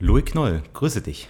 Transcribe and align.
Louis 0.00 0.24
Knoll, 0.26 0.62
grüße 0.74 1.02
dich. 1.02 1.28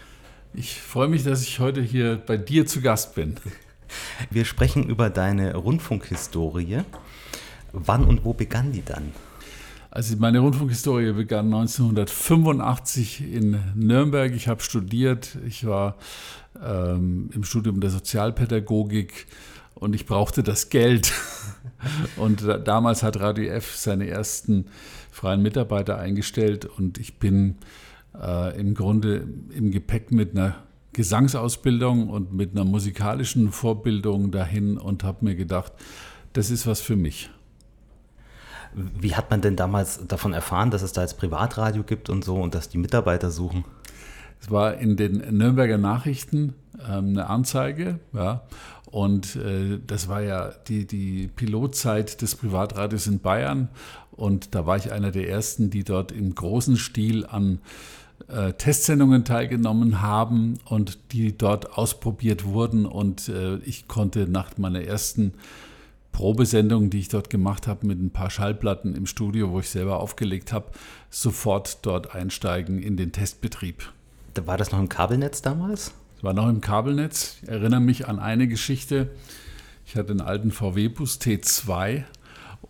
Ich 0.52 0.78
freue 0.78 1.08
mich, 1.08 1.24
dass 1.24 1.40
ich 1.40 1.58
heute 1.58 1.80
hier 1.80 2.16
bei 2.16 2.36
dir 2.36 2.66
zu 2.66 2.82
Gast 2.82 3.14
bin. 3.14 3.36
Wir 4.30 4.44
sprechen 4.44 4.84
über 4.90 5.08
deine 5.08 5.56
Rundfunkhistorie. 5.56 6.80
Wann 7.72 8.04
und 8.04 8.26
wo 8.26 8.34
begann 8.34 8.72
die 8.72 8.84
dann? 8.84 9.12
Also 9.90 10.16
meine 10.18 10.40
Rundfunkhistorie 10.40 11.12
begann 11.12 11.46
1985 11.46 13.32
in 13.32 13.58
Nürnberg. 13.74 14.34
Ich 14.34 14.48
habe 14.48 14.62
studiert. 14.62 15.38
Ich 15.46 15.66
war 15.66 15.96
ähm, 16.62 17.30
im 17.32 17.44
Studium 17.44 17.80
der 17.80 17.88
Sozialpädagogik 17.88 19.28
und 19.76 19.94
ich 19.94 20.04
brauchte 20.04 20.42
das 20.42 20.68
Geld. 20.68 21.10
Und 22.16 22.42
da, 22.42 22.58
damals 22.58 23.02
hat 23.04 23.20
Radio 23.20 23.50
F 23.50 23.76
seine 23.76 24.08
ersten 24.08 24.66
freien 25.12 25.42
Mitarbeiter 25.42 25.98
eingestellt 25.98 26.64
und 26.64 26.98
ich 26.98 27.18
bin 27.18 27.56
äh, 28.14 28.58
im 28.58 28.74
Grunde 28.74 29.26
im 29.54 29.70
Gepäck 29.70 30.12
mit 30.12 30.32
einer 30.32 30.56
Gesangsausbildung 30.92 32.08
und 32.08 32.32
mit 32.32 32.52
einer 32.52 32.64
musikalischen 32.64 33.52
Vorbildung 33.52 34.30
dahin 34.30 34.78
und 34.78 35.04
habe 35.04 35.24
mir 35.24 35.34
gedacht, 35.34 35.72
das 36.32 36.50
ist 36.50 36.66
was 36.66 36.80
für 36.80 36.96
mich. 36.96 37.30
Wie 38.74 39.14
hat 39.14 39.30
man 39.30 39.40
denn 39.40 39.56
damals 39.56 40.06
davon 40.06 40.32
erfahren, 40.32 40.70
dass 40.70 40.82
es 40.82 40.92
da 40.92 41.02
jetzt 41.02 41.18
Privatradio 41.18 41.82
gibt 41.84 42.10
und 42.10 42.24
so 42.24 42.36
und 42.36 42.54
dass 42.54 42.68
die 42.68 42.78
Mitarbeiter 42.78 43.30
suchen? 43.30 43.64
Es 44.40 44.50
war 44.50 44.74
in 44.74 44.96
den 44.96 45.36
Nürnberger 45.36 45.78
Nachrichten 45.78 46.54
ähm, 46.88 47.08
eine 47.08 47.28
Anzeige, 47.28 47.98
ja, 48.12 48.42
und 48.90 49.36
äh, 49.36 49.78
das 49.86 50.08
war 50.08 50.22
ja 50.22 50.50
die, 50.66 50.86
die 50.86 51.28
Pilotzeit 51.28 52.22
des 52.22 52.36
Privatradios 52.36 53.06
in 53.06 53.20
Bayern. 53.20 53.68
Und 54.12 54.54
da 54.54 54.66
war 54.66 54.76
ich 54.76 54.90
einer 54.90 55.10
der 55.10 55.28
ersten, 55.28 55.70
die 55.70 55.84
dort 55.84 56.10
im 56.10 56.34
großen 56.34 56.76
Stil 56.76 57.26
an 57.26 57.60
äh, 58.28 58.52
Testsendungen 58.52 59.24
teilgenommen 59.24 60.02
haben 60.02 60.58
und 60.64 60.98
die 61.12 61.36
dort 61.36 61.76
ausprobiert 61.76 62.44
wurden. 62.44 62.86
Und 62.86 63.28
äh, 63.28 63.56
ich 63.58 63.88
konnte 63.88 64.28
nach 64.28 64.56
meiner 64.58 64.82
ersten 64.82 65.34
Probesendung, 66.12 66.90
die 66.90 67.00
ich 67.00 67.08
dort 67.08 67.30
gemacht 67.30 67.66
habe, 67.66 67.86
mit 67.86 68.00
ein 68.00 68.10
paar 68.10 68.30
Schallplatten 68.30 68.94
im 68.94 69.06
Studio, 69.06 69.50
wo 69.50 69.60
ich 69.60 69.70
selber 69.70 70.00
aufgelegt 70.00 70.52
habe, 70.52 70.66
sofort 71.10 71.78
dort 71.86 72.14
einsteigen 72.14 72.82
in 72.82 72.96
den 72.96 73.12
Testbetrieb. 73.12 73.92
War 74.44 74.56
das 74.56 74.70
noch 74.70 74.78
im 74.78 74.88
Kabelnetz 74.88 75.42
damals? 75.42 75.92
Es 76.16 76.24
war 76.24 76.32
noch 76.32 76.48
im 76.48 76.60
Kabelnetz. 76.60 77.38
Ich 77.42 77.48
erinnere 77.48 77.80
mich 77.80 78.08
an 78.08 78.18
eine 78.18 78.46
Geschichte. 78.48 79.10
Ich 79.86 79.96
hatte 79.96 80.10
einen 80.10 80.20
alten 80.20 80.50
VW-Bus 80.50 81.20
T2 81.20 82.04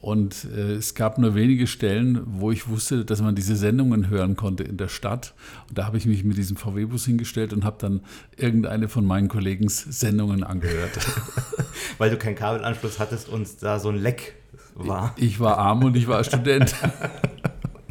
und 0.00 0.44
äh, 0.44 0.75
es 0.75 0.94
gab 0.94 1.19
nur 1.19 1.34
wenige 1.34 1.67
Stellen, 1.67 2.22
wo 2.25 2.53
ich 2.53 2.69
wusste, 2.69 3.05
dass 3.05 3.20
man 3.20 3.34
diese 3.34 3.56
Sendungen 3.56 4.08
hören 4.08 4.36
konnte 4.36 4.62
in 4.62 4.77
der 4.77 4.89
Stadt. 4.89 5.34
Und 5.69 5.78
da 5.78 5.86
habe 5.86 5.97
ich 5.97 6.06
mich 6.06 6.22
mit 6.22 6.36
diesem 6.36 6.56
VW-Bus 6.56 7.05
hingestellt 7.06 7.53
und 7.53 7.64
habe 7.64 7.77
dann 7.81 8.00
irgendeine 8.36 8.89
von 8.89 9.05
meinen 9.05 9.28
Kollegen 9.28 9.69
Sendungen 9.69 10.44
angehört. 10.44 10.98
Weil 11.98 12.11
du 12.11 12.16
keinen 12.16 12.36
Kabelanschluss 12.36 13.00
hattest 13.00 13.28
und 13.28 13.48
da 13.61 13.81
so 13.81 13.89
ein 13.89 13.97
Leck 13.97 14.36
war. 14.75 15.14
Ich, 15.16 15.25
ich 15.25 15.41
war 15.41 15.59
arm 15.59 15.83
und 15.83 15.97
ich 15.97 16.06
war 16.06 16.22
Student. 16.22 16.75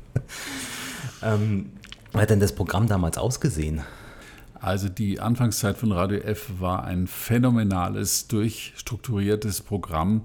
ähm, 1.22 1.72
wie 2.14 2.20
hat 2.20 2.30
denn 2.30 2.40
das 2.40 2.56
Programm 2.56 2.88
damals 2.88 3.18
ausgesehen? 3.18 3.82
Also 4.60 4.90
die 4.90 5.20
Anfangszeit 5.20 5.78
von 5.78 5.92
Radio 5.92 6.20
F 6.20 6.50
war 6.60 6.84
ein 6.84 7.08
phänomenales, 7.08 8.28
durchstrukturiertes 8.28 9.62
Programm, 9.62 10.22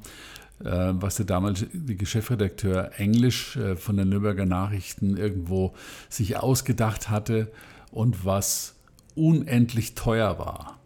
was 0.65 1.17
der 1.17 1.27
damalige 1.27 2.07
Chefredakteur 2.07 2.93
Englisch 2.99 3.57
äh, 3.57 3.77
von 3.77 3.97
den 3.97 4.09
Nürnberger 4.09 4.47
Nachrichten 4.47 5.17
irgendwo 5.17 5.75
sich 6.09 6.37
ausgedacht 6.37 7.11
hatte 7.11 7.51
und 7.91 8.25
was 8.25 8.75
unendlich 9.15 9.95
teuer 9.95 10.39
war. 10.39 10.79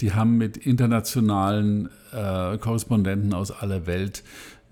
Die 0.00 0.12
haben 0.12 0.38
mit 0.38 0.56
internationalen 0.56 1.88
äh, 2.12 2.58
Korrespondenten 2.58 3.34
aus 3.34 3.50
aller 3.50 3.86
Welt 3.86 4.22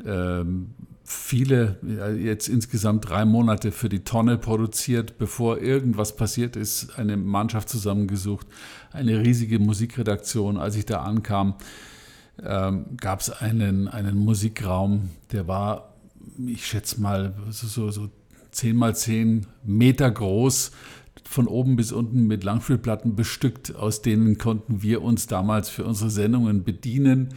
ähm, 0.05 0.75
viele, 1.09 1.79
jetzt 2.21 2.49
insgesamt 2.49 3.09
drei 3.09 3.25
Monate 3.25 3.73
für 3.73 3.89
die 3.89 4.05
Tonne 4.05 4.37
produziert, 4.37 5.17
bevor 5.17 5.59
irgendwas 5.59 6.17
passiert 6.17 6.55
ist, 6.55 6.99
eine 6.99 7.17
Mannschaft 7.17 7.71
zusammengesucht, 7.71 8.47
eine 8.93 9.21
riesige 9.21 9.59
Musikredaktion. 9.59 10.59
Als 10.59 10.77
ich 10.77 10.85
da 10.85 11.03
ankam, 11.03 11.55
ähm, 12.45 12.97
gab 13.01 13.21
es 13.21 13.31
einen, 13.31 13.89
einen 13.89 14.17
Musikraum, 14.17 15.11
der 15.33 15.49
war, 15.49 15.95
ich 16.47 16.67
schätze 16.67 17.01
mal, 17.01 17.35
so, 17.51 17.67
so, 17.67 17.91
so 17.91 18.11
10 18.53 18.77
mal 18.77 18.95
10 18.95 19.47
Meter 19.65 20.11
groß, 20.11 20.73
von 21.25 21.47
oben 21.47 21.77
bis 21.77 21.93
unten 21.93 22.27
mit 22.27 22.43
Langspielplatten 22.45 23.15
bestückt, 23.15 23.77
aus 23.77 24.03
denen 24.03 24.39
konnten 24.39 24.83
wir 24.83 25.03
uns 25.03 25.27
damals 25.27 25.69
für 25.69 25.85
unsere 25.85 26.11
Sendungen 26.11 26.65
bedienen 26.65 27.35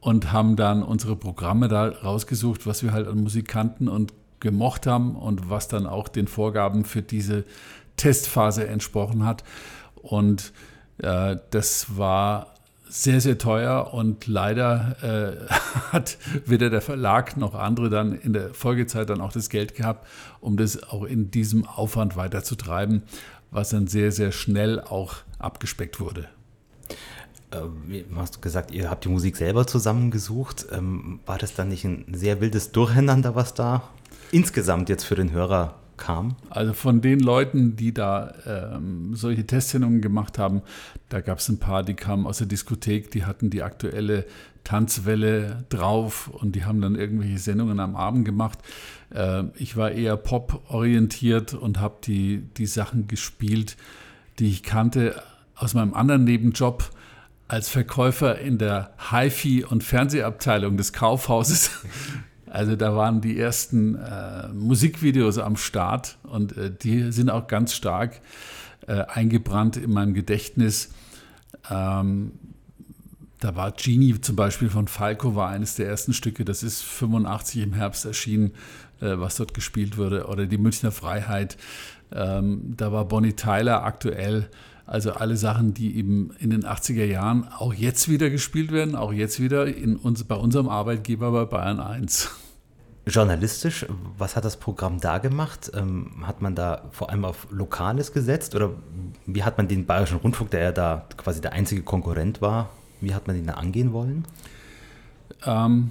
und 0.00 0.32
haben 0.32 0.56
dann 0.56 0.82
unsere 0.82 1.16
Programme 1.16 1.68
da 1.68 1.88
rausgesucht, 1.88 2.66
was 2.66 2.82
wir 2.82 2.92
halt 2.92 3.06
an 3.06 3.22
Musikanten 3.22 3.88
und 3.88 4.12
gemocht 4.40 4.86
haben 4.86 5.16
und 5.16 5.48
was 5.50 5.68
dann 5.68 5.86
auch 5.86 6.08
den 6.08 6.26
Vorgaben 6.26 6.84
für 6.84 7.02
diese 7.02 7.44
Testphase 7.96 8.66
entsprochen 8.66 9.24
hat. 9.24 9.44
Und 9.96 10.52
äh, 10.98 11.36
das 11.50 11.98
war 11.98 12.54
sehr, 12.90 13.20
sehr 13.20 13.38
teuer 13.38 13.94
und 13.94 14.26
leider 14.26 14.96
äh, 15.02 15.52
hat 15.92 16.18
weder 16.44 16.70
der 16.70 16.80
Verlag 16.80 17.36
noch 17.36 17.54
andere 17.54 17.88
dann 17.88 18.12
in 18.12 18.32
der 18.32 18.52
Folgezeit 18.52 19.08
dann 19.08 19.20
auch 19.20 19.32
das 19.32 19.48
Geld 19.48 19.74
gehabt, 19.74 20.06
um 20.40 20.56
das 20.56 20.82
auch 20.82 21.04
in 21.04 21.30
diesem 21.30 21.66
Aufwand 21.66 22.16
weiterzutreiben, 22.16 23.02
was 23.50 23.70
dann 23.70 23.86
sehr, 23.86 24.12
sehr 24.12 24.32
schnell 24.32 24.80
auch 24.80 25.16
abgespeckt 25.38 26.00
wurde. 26.00 26.28
Äh, 27.52 28.04
hast 28.16 28.36
du 28.36 28.40
gesagt, 28.40 28.72
ihr 28.72 28.90
habt 28.90 29.04
die 29.04 29.08
Musik 29.08 29.36
selber 29.36 29.66
zusammengesucht. 29.66 30.66
Ähm, 30.72 31.20
war 31.26 31.38
das 31.38 31.54
dann 31.54 31.68
nicht 31.68 31.84
ein 31.84 32.06
sehr 32.12 32.40
wildes 32.40 32.72
Durcheinander, 32.72 33.34
was 33.34 33.54
da 33.54 33.84
insgesamt 34.32 34.88
jetzt 34.88 35.04
für 35.04 35.16
den 35.16 35.32
Hörer 35.32 35.79
kam? 36.00 36.34
Also 36.48 36.72
von 36.72 37.00
den 37.00 37.20
Leuten, 37.20 37.76
die 37.76 37.94
da 37.94 38.32
ähm, 38.44 39.14
solche 39.14 39.46
Testsendungen 39.46 40.00
gemacht 40.00 40.38
haben, 40.38 40.62
da 41.08 41.20
gab 41.20 41.38
es 41.38 41.48
ein 41.48 41.60
paar, 41.60 41.84
die 41.84 41.94
kamen 41.94 42.26
aus 42.26 42.38
der 42.38 42.48
Diskothek, 42.48 43.12
die 43.12 43.24
hatten 43.24 43.50
die 43.50 43.62
aktuelle 43.62 44.24
Tanzwelle 44.64 45.64
drauf 45.68 46.28
und 46.28 46.56
die 46.56 46.64
haben 46.64 46.80
dann 46.80 46.96
irgendwelche 46.96 47.38
Sendungen 47.38 47.78
am 47.78 47.94
Abend 47.94 48.24
gemacht. 48.24 48.58
Äh, 49.14 49.44
ich 49.54 49.76
war 49.76 49.92
eher 49.92 50.16
pop-orientiert 50.16 51.54
und 51.54 51.78
habe 51.78 51.98
die, 52.04 52.42
die 52.56 52.66
Sachen 52.66 53.06
gespielt, 53.06 53.76
die 54.38 54.48
ich 54.48 54.62
kannte 54.62 55.22
aus 55.54 55.74
meinem 55.74 55.94
anderen 55.94 56.24
Nebenjob 56.24 56.90
als 57.46 57.68
Verkäufer 57.68 58.38
in 58.38 58.58
der 58.58 58.94
HiFi- 59.10 59.64
und 59.64 59.84
Fernsehabteilung 59.84 60.76
des 60.76 60.92
Kaufhauses. 60.92 61.70
Also 62.50 62.74
da 62.74 62.96
waren 62.96 63.20
die 63.20 63.38
ersten 63.38 63.94
äh, 63.94 64.48
Musikvideos 64.48 65.38
am 65.38 65.56
Start 65.56 66.18
und 66.24 66.56
äh, 66.56 66.70
die 66.70 67.12
sind 67.12 67.30
auch 67.30 67.46
ganz 67.46 67.72
stark 67.72 68.20
äh, 68.88 69.04
eingebrannt 69.06 69.76
in 69.76 69.92
meinem 69.92 70.14
Gedächtnis. 70.14 70.90
Ähm, 71.70 72.32
da 73.38 73.54
war 73.54 73.70
Genie 73.70 74.20
zum 74.20 74.34
Beispiel 74.34 74.68
von 74.68 74.88
Falco, 74.88 75.36
war 75.36 75.48
eines 75.48 75.76
der 75.76 75.86
ersten 75.86 76.12
Stücke, 76.12 76.44
das 76.44 76.64
ist 76.64 76.82
85 76.82 77.62
im 77.62 77.72
Herbst 77.72 78.04
erschienen, 78.04 78.50
äh, 79.00 79.16
was 79.16 79.36
dort 79.36 79.54
gespielt 79.54 79.96
wurde. 79.96 80.26
Oder 80.26 80.46
die 80.46 80.58
Münchner 80.58 80.90
Freiheit. 80.90 81.56
Ähm, 82.12 82.74
da 82.76 82.90
war 82.90 83.04
Bonnie 83.04 83.34
Tyler 83.34 83.84
aktuell. 83.84 84.50
Also 84.86 85.12
alle 85.12 85.36
Sachen, 85.36 85.72
die 85.72 85.96
eben 85.96 86.32
in 86.40 86.50
den 86.50 86.64
80er 86.64 87.04
Jahren 87.04 87.46
auch 87.46 87.72
jetzt 87.72 88.08
wieder 88.08 88.28
gespielt 88.28 88.72
werden, 88.72 88.96
auch 88.96 89.12
jetzt 89.12 89.38
wieder 89.38 89.68
in 89.68 89.94
uns, 89.94 90.24
bei 90.24 90.34
unserem 90.34 90.68
Arbeitgeber 90.68 91.30
bei 91.30 91.44
Bayern 91.44 91.78
1. 91.78 92.28
Journalistisch, 93.06 93.86
was 94.18 94.36
hat 94.36 94.44
das 94.44 94.58
Programm 94.58 95.00
da 95.00 95.18
gemacht? 95.18 95.70
Ähm, 95.74 96.26
hat 96.26 96.42
man 96.42 96.54
da 96.54 96.82
vor 96.90 97.10
allem 97.10 97.24
auf 97.24 97.46
Lokales 97.50 98.12
gesetzt 98.12 98.54
oder 98.54 98.70
wie 99.26 99.42
hat 99.42 99.56
man 99.56 99.68
den 99.68 99.86
Bayerischen 99.86 100.18
Rundfunk, 100.18 100.50
der 100.50 100.60
ja 100.60 100.72
da 100.72 101.06
quasi 101.16 101.40
der 101.40 101.52
einzige 101.52 101.82
Konkurrent 101.82 102.42
war, 102.42 102.70
wie 103.00 103.14
hat 103.14 103.26
man 103.26 103.36
den 103.36 103.46
da 103.46 103.54
angehen 103.54 103.92
wollen? 103.92 104.26
Ähm, 105.44 105.90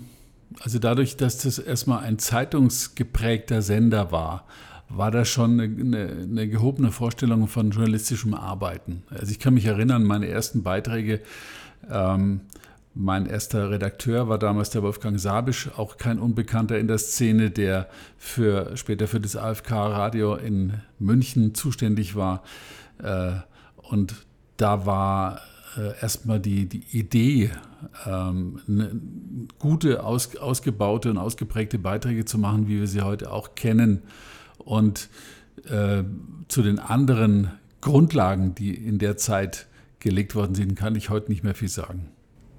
also 0.61 0.79
dadurch, 0.79 1.17
dass 1.17 1.39
das 1.39 1.59
erstmal 1.59 2.03
ein 2.03 2.19
zeitungsgeprägter 2.19 3.61
Sender 3.61 4.11
war, 4.11 4.45
war 4.89 5.11
das 5.11 5.29
schon 5.29 5.59
eine, 5.59 6.09
eine, 6.23 6.47
gehobene 6.47 6.91
Vorstellung 6.91 7.47
von 7.47 7.71
journalistischem 7.71 8.33
Arbeiten. 8.33 9.03
Also 9.09 9.31
ich 9.31 9.39
kann 9.39 9.53
mich 9.53 9.65
erinnern, 9.65 10.03
meine 10.03 10.27
ersten 10.27 10.63
Beiträge, 10.63 11.21
ähm, 11.89 12.41
mein 12.95 13.25
erster 13.27 13.69
Redakteur 13.69 14.29
war 14.29 14.39
damals 14.39 14.71
der 14.71 14.81
Wolfgang 14.83 15.19
Sabisch, 15.19 15.69
auch 15.77 15.97
kein 15.97 16.19
Unbekannter 16.19 16.77
in 16.79 16.87
der 16.87 16.97
Szene, 16.97 17.51
der 17.51 17.87
für, 18.17 18.75
später 18.75 19.07
für 19.07 19.19
das 19.19 19.35
AFK-Radio 19.35 20.35
in 20.35 20.73
München 20.97 21.53
zuständig 21.53 22.15
war. 22.15 22.43
Äh, 23.01 23.33
und 23.77 24.25
da 24.57 24.85
war 24.85 25.41
äh, 25.77 25.99
erstmal 26.01 26.39
die, 26.39 26.67
die 26.67 26.83
Idee, 26.91 27.51
ähm, 28.05 28.59
eine 28.67 28.99
gute, 29.59 30.03
aus, 30.03 30.35
ausgebaute 30.35 31.11
und 31.11 31.17
ausgeprägte 31.17 31.79
Beiträge 31.79 32.25
zu 32.25 32.37
machen, 32.37 32.67
wie 32.67 32.79
wir 32.79 32.87
sie 32.87 33.01
heute 33.01 33.31
auch 33.31 33.55
kennen, 33.55 34.01
und 34.57 35.09
äh, 35.69 36.03
zu 36.47 36.61
den 36.61 36.79
anderen 36.79 37.51
Grundlagen, 37.81 38.55
die 38.55 38.73
in 38.73 38.99
der 38.99 39.17
Zeit 39.17 39.67
gelegt 39.99 40.35
worden 40.35 40.53
sind, 40.53 40.75
kann 40.75 40.95
ich 40.95 41.09
heute 41.09 41.31
nicht 41.31 41.43
mehr 41.43 41.55
viel 41.55 41.69
sagen. 41.69 42.09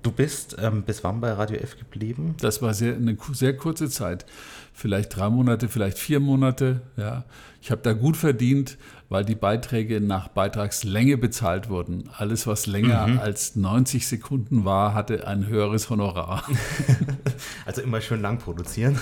Du 0.02 0.12
bist 0.12 0.56
ähm, 0.58 0.82
bis 0.82 1.04
wann 1.04 1.20
bei 1.20 1.32
Radio 1.32 1.58
F 1.58 1.78
geblieben? 1.78 2.34
Das 2.40 2.62
war 2.62 2.72
sehr, 2.72 2.94
eine 2.94 3.18
sehr 3.32 3.54
kurze 3.56 3.90
Zeit. 3.90 4.24
Vielleicht 4.72 5.14
drei 5.14 5.28
Monate, 5.28 5.68
vielleicht 5.68 5.98
vier 5.98 6.20
Monate. 6.20 6.80
Ja. 6.96 7.24
Ich 7.60 7.70
habe 7.70 7.82
da 7.82 7.92
gut 7.92 8.16
verdient, 8.16 8.78
weil 9.10 9.26
die 9.26 9.34
Beiträge 9.34 10.00
nach 10.00 10.28
Beitragslänge 10.28 11.18
bezahlt 11.18 11.68
wurden. 11.68 12.08
Alles, 12.16 12.46
was 12.46 12.66
länger 12.66 13.06
mhm. 13.06 13.18
als 13.18 13.56
90 13.56 14.06
Sekunden 14.06 14.64
war, 14.64 14.94
hatte 14.94 15.26
ein 15.26 15.46
höheres 15.46 15.90
Honorar. 15.90 16.44
also 17.66 17.82
immer 17.82 18.00
schön 18.00 18.22
lang 18.22 18.38
produzieren. 18.38 18.98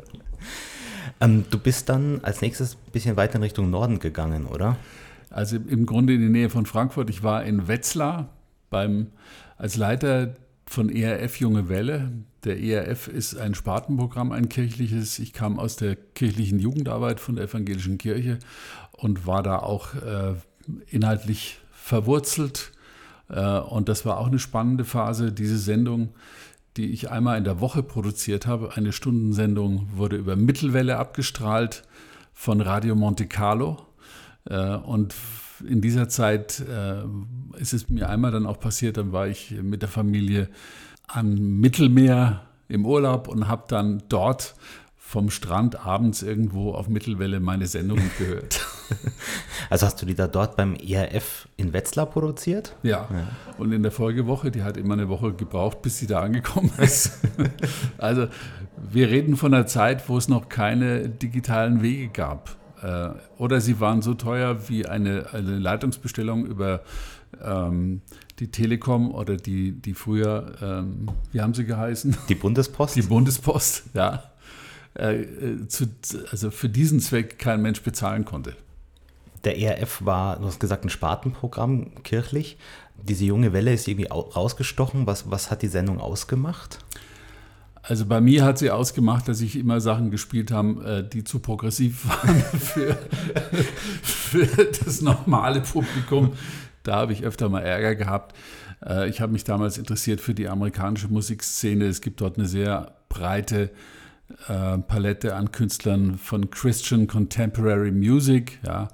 ähm, 1.22 1.44
du 1.48 1.58
bist 1.58 1.88
dann 1.88 2.20
als 2.22 2.42
nächstes 2.42 2.74
ein 2.74 2.92
bisschen 2.92 3.16
weiter 3.16 3.36
in 3.36 3.42
Richtung 3.44 3.70
Norden 3.70 3.98
gegangen, 3.98 4.44
oder? 4.44 4.76
Also 5.30 5.56
im 5.56 5.86
Grunde 5.86 6.12
in 6.12 6.20
die 6.20 6.28
Nähe 6.28 6.50
von 6.50 6.66
Frankfurt. 6.66 7.08
Ich 7.08 7.22
war 7.22 7.44
in 7.44 7.66
Wetzlar 7.66 8.28
beim, 8.70 9.08
als 9.56 9.76
Leiter 9.76 10.34
von 10.66 10.90
ERF 10.90 11.38
Junge 11.38 11.68
Welle. 11.68 12.12
Der 12.44 12.60
ERF 12.60 13.08
ist 13.08 13.36
ein 13.36 13.54
Spartenprogramm, 13.54 14.32
ein 14.32 14.48
kirchliches. 14.48 15.18
Ich 15.18 15.32
kam 15.32 15.58
aus 15.58 15.76
der 15.76 15.96
kirchlichen 15.96 16.58
Jugendarbeit 16.58 17.20
von 17.20 17.36
der 17.36 17.44
evangelischen 17.44 17.98
Kirche 17.98 18.38
und 18.92 19.26
war 19.26 19.42
da 19.42 19.58
auch 19.58 19.94
äh, 19.94 20.34
inhaltlich 20.88 21.58
verwurzelt. 21.72 22.72
Äh, 23.28 23.58
und 23.58 23.88
das 23.88 24.04
war 24.04 24.18
auch 24.18 24.26
eine 24.26 24.38
spannende 24.38 24.84
Phase. 24.84 25.32
Diese 25.32 25.58
Sendung, 25.58 26.10
die 26.76 26.90
ich 26.90 27.10
einmal 27.10 27.38
in 27.38 27.44
der 27.44 27.60
Woche 27.60 27.82
produziert 27.82 28.46
habe, 28.46 28.76
eine 28.76 28.92
Stundensendung, 28.92 29.88
wurde 29.94 30.16
über 30.16 30.36
Mittelwelle 30.36 30.98
abgestrahlt 30.98 31.84
von 32.32 32.60
Radio 32.60 32.94
Monte 32.94 33.26
Carlo. 33.26 33.86
Äh, 34.44 34.76
und 34.76 35.14
in 35.66 35.80
dieser 35.80 36.08
Zeit 36.08 36.60
äh, 36.60 37.02
ist 37.58 37.72
es 37.72 37.88
mir 37.88 38.08
einmal 38.08 38.30
dann 38.30 38.46
auch 38.46 38.60
passiert, 38.60 38.96
dann 38.96 39.12
war 39.12 39.28
ich 39.28 39.52
mit 39.62 39.82
der 39.82 39.88
Familie 39.88 40.48
am 41.06 41.60
Mittelmeer 41.60 42.42
im 42.68 42.84
Urlaub 42.84 43.28
und 43.28 43.48
habe 43.48 43.64
dann 43.68 44.02
dort 44.08 44.54
vom 44.96 45.30
Strand 45.30 45.86
abends 45.86 46.22
irgendwo 46.22 46.72
auf 46.72 46.88
Mittelwelle 46.88 47.38
meine 47.38 47.68
Sendungen 47.68 48.10
gehört. 48.18 48.66
Also 49.70 49.86
hast 49.86 50.02
du 50.02 50.06
die 50.06 50.14
da 50.16 50.26
dort 50.26 50.56
beim 50.56 50.74
ERF 50.74 51.48
in 51.56 51.72
Wetzlar 51.72 52.06
produziert? 52.06 52.74
Ja. 52.82 53.08
ja. 53.10 53.28
Und 53.56 53.72
in 53.72 53.82
der 53.82 53.92
Folgewoche, 53.92 54.50
die 54.50 54.64
hat 54.64 54.76
immer 54.76 54.94
eine 54.94 55.08
Woche 55.08 55.32
gebraucht, 55.32 55.80
bis 55.82 55.98
sie 55.98 56.08
da 56.08 56.20
angekommen 56.20 56.72
ist. 56.78 57.20
also 57.98 58.26
wir 58.76 59.08
reden 59.08 59.36
von 59.36 59.54
einer 59.54 59.66
Zeit, 59.66 60.08
wo 60.08 60.18
es 60.18 60.28
noch 60.28 60.48
keine 60.48 61.08
digitalen 61.08 61.82
Wege 61.82 62.08
gab. 62.08 62.56
Äh, 62.86 63.10
oder 63.38 63.60
sie 63.60 63.80
waren 63.80 64.00
so 64.00 64.14
teuer 64.14 64.68
wie 64.68 64.86
eine, 64.86 65.32
eine 65.32 65.58
Leitungsbestellung 65.58 66.46
über 66.46 66.82
ähm, 67.42 68.02
die 68.38 68.50
Telekom 68.50 69.12
oder 69.12 69.36
die, 69.36 69.72
die 69.72 69.92
früher, 69.92 70.52
ähm, 70.62 71.08
wie 71.32 71.40
haben 71.40 71.52
sie 71.52 71.64
geheißen? 71.64 72.16
Die 72.28 72.36
Bundespost? 72.36 72.94
Die 72.94 73.02
Bundespost, 73.02 73.84
ja. 73.94 74.22
Äh, 74.94 75.22
äh, 75.22 75.68
zu, 75.68 75.86
also 76.30 76.52
für 76.52 76.68
diesen 76.68 77.00
Zweck 77.00 77.40
kein 77.40 77.60
Mensch 77.60 77.82
bezahlen 77.82 78.24
konnte. 78.24 78.54
Der 79.44 79.58
ERF 79.58 80.04
war, 80.04 80.38
du 80.38 80.46
hast 80.46 80.60
gesagt, 80.60 80.84
ein 80.84 80.90
Spartenprogramm 80.90 82.02
kirchlich. 82.04 82.56
Diese 83.02 83.24
junge 83.24 83.52
Welle 83.52 83.72
ist 83.72 83.88
irgendwie 83.88 84.08
rausgestochen. 84.08 85.06
Was, 85.06 85.30
was 85.30 85.50
hat 85.50 85.62
die 85.62 85.68
Sendung 85.68 86.00
ausgemacht? 86.00 86.78
Also 87.88 88.04
bei 88.04 88.20
mir 88.20 88.44
hat 88.44 88.58
sie 88.58 88.70
ausgemacht, 88.70 89.28
dass 89.28 89.40
ich 89.40 89.56
immer 89.56 89.80
Sachen 89.80 90.10
gespielt 90.10 90.50
habe, 90.50 91.04
äh, 91.04 91.08
die 91.08 91.22
zu 91.22 91.38
progressiv 91.38 92.08
waren 92.08 92.36
für, 92.58 92.98
für 94.02 94.46
das 94.84 95.02
normale 95.02 95.60
Publikum. 95.60 96.32
Da 96.82 96.96
habe 96.96 97.12
ich 97.12 97.24
öfter 97.24 97.48
mal 97.48 97.60
Ärger 97.60 97.94
gehabt. 97.94 98.36
Äh, 98.84 99.08
ich 99.08 99.20
habe 99.20 99.32
mich 99.32 99.44
damals 99.44 99.78
interessiert 99.78 100.20
für 100.20 100.34
die 100.34 100.48
amerikanische 100.48 101.08
Musikszene. 101.08 101.84
Es 101.86 102.00
gibt 102.00 102.20
dort 102.20 102.38
eine 102.38 102.48
sehr 102.48 102.96
breite 103.08 103.70
äh, 104.48 104.78
Palette 104.78 105.36
an 105.36 105.52
Künstlern 105.52 106.18
von 106.18 106.50
Christian 106.50 107.06
Contemporary 107.06 107.92
Music. 107.92 108.58
Ja. 108.66 108.88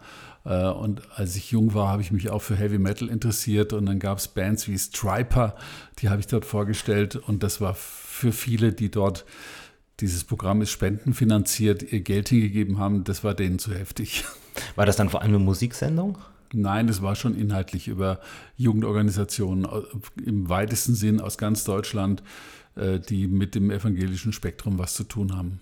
Und 0.44 1.02
als 1.14 1.36
ich 1.36 1.52
jung 1.52 1.72
war, 1.72 1.86
habe 1.86 2.02
ich 2.02 2.10
mich 2.10 2.28
auch 2.28 2.42
für 2.42 2.56
Heavy 2.56 2.76
Metal 2.76 3.08
interessiert 3.08 3.72
und 3.72 3.86
dann 3.86 4.00
gab 4.00 4.18
es 4.18 4.26
Bands 4.26 4.66
wie 4.66 4.76
Striper, 4.76 5.54
die 6.00 6.08
habe 6.08 6.18
ich 6.18 6.26
dort 6.26 6.44
vorgestellt 6.44 7.14
und 7.14 7.44
das 7.44 7.60
war 7.60 7.76
für 8.22 8.32
viele, 8.32 8.72
die 8.72 8.90
dort 8.90 9.24
dieses 9.98 10.22
Programm 10.24 10.62
ist 10.62 10.70
spendenfinanziert, 10.70 11.92
ihr 11.92 12.00
Geld 12.00 12.28
hingegeben 12.28 12.78
haben, 12.78 13.02
das 13.02 13.24
war 13.24 13.34
denen 13.34 13.58
zu 13.58 13.74
heftig. 13.74 14.24
War 14.76 14.84
das 14.84 14.96
dann 14.96 15.08
vor 15.08 15.22
allem 15.22 15.34
eine 15.34 15.42
Musiksendung? 15.42 16.18
Nein, 16.52 16.86
das 16.86 17.00
war 17.00 17.16
schon 17.16 17.34
inhaltlich 17.34 17.88
über 17.88 18.20
Jugendorganisationen 18.58 19.66
im 20.22 20.50
weitesten 20.50 20.94
Sinn 20.94 21.22
aus 21.22 21.38
ganz 21.38 21.64
Deutschland, 21.64 22.22
äh, 22.76 23.00
die 23.00 23.28
mit 23.28 23.54
dem 23.54 23.70
evangelischen 23.70 24.34
Spektrum 24.34 24.78
was 24.78 24.92
zu 24.92 25.04
tun 25.04 25.34
haben. 25.34 25.60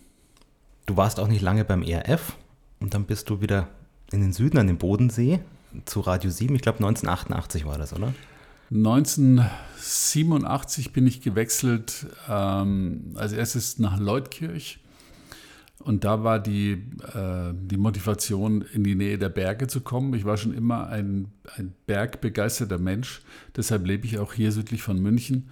Du 0.86 0.96
warst 0.96 1.20
auch 1.20 1.28
nicht 1.28 1.42
lange 1.42 1.64
beim 1.64 1.82
ERF 1.82 2.36
und 2.80 2.94
dann 2.94 3.04
bist 3.04 3.30
du 3.30 3.40
wieder 3.40 3.68
in 4.10 4.20
den 4.22 4.32
Süden 4.32 4.58
an 4.58 4.66
den 4.66 4.78
Bodensee 4.78 5.38
zu 5.84 6.00
Radio 6.00 6.32
7. 6.32 6.52
Ich 6.56 6.62
glaube 6.62 6.78
1988 6.78 7.64
war 7.64 7.78
das, 7.78 7.92
oder? 7.92 8.12
1987 8.72 10.92
bin 10.92 11.06
ich 11.06 11.20
gewechselt, 11.20 12.06
ähm, 12.28 13.12
als 13.16 13.32
erstes 13.32 13.78
nach 13.78 13.98
Leutkirch. 13.98 14.78
Und 15.80 16.04
da 16.04 16.22
war 16.22 16.38
die, 16.38 16.84
äh, 17.14 17.52
die 17.54 17.78
Motivation, 17.78 18.62
in 18.72 18.84
die 18.84 18.94
Nähe 18.94 19.18
der 19.18 19.30
Berge 19.30 19.66
zu 19.66 19.80
kommen. 19.80 20.14
Ich 20.14 20.24
war 20.24 20.36
schon 20.36 20.52
immer 20.52 20.88
ein, 20.88 21.32
ein 21.56 21.72
bergbegeisterter 21.86 22.78
Mensch. 22.78 23.22
Deshalb 23.56 23.86
lebe 23.86 24.06
ich 24.06 24.18
auch 24.18 24.34
hier 24.34 24.52
südlich 24.52 24.82
von 24.82 25.00
München. 25.00 25.48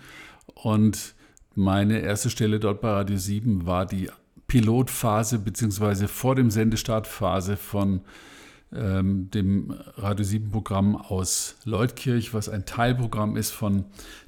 Und 0.55 1.15
meine 1.55 2.01
erste 2.01 2.31
Stelle 2.31 2.61
dort 2.61 2.83
bei 2.83 2.91
Radio 2.91 3.17
7 3.17 3.67
war 3.67 3.87
die 3.87 4.11
Pilotphase 4.47 5.39
beziehungsweise 5.39 6.09
vor 6.09 6.35
dem 6.35 6.51
Sendestartphase 6.51 7.57
von 7.57 8.03
ähm, 8.73 9.31
dem 9.31 9.75
Radio 9.97 10.25
7 10.25 10.51
Programm 10.51 10.97
aus 10.97 11.57
Leutkirch, 11.65 12.35
was 12.35 12.49
ein 12.49 12.67
Teilprogramm 12.67 13.37
ist 13.37 13.51
von 13.51 13.85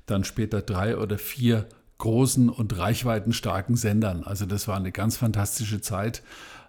dann 0.07 0.25
später 0.25 0.63
drei 0.63 0.97
oder 0.97 1.19
vier 1.19 1.67
großen 1.99 2.49
und 2.49 2.77
reichweitenstarken 2.79 3.77
Sendern. 3.77 4.25
Also 4.25 4.47
das 4.47 4.67
war 4.67 4.77
eine 4.77 4.93
ganz 4.93 5.17
fantastische 5.19 5.81
Zeit, 5.81 6.23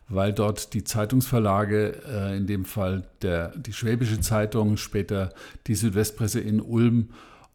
weil 0.10 0.34
dort 0.34 0.74
die 0.74 0.84
Zeitungsverlage, 0.84 2.02
äh, 2.06 2.38
in 2.38 2.48
dem 2.48 2.66
Fall 2.66 3.04
der, 3.22 3.56
die 3.58 3.74
Schwäbische 3.74 4.20
Zeitung, 4.20 4.78
später 4.78 5.34
die 5.68 5.76
Südwestpresse 5.76 6.42
in 6.42 6.60
Ulm 6.60 7.10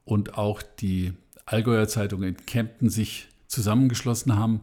und 0.04 0.38
auch 0.38 0.62
die 0.62 1.12
Allgäuer 1.44 1.86
Zeitung 1.86 2.22
in 2.22 2.36
Kempten 2.46 2.88
sich 2.88 3.28
zusammengeschlossen 3.46 4.36
haben, 4.36 4.60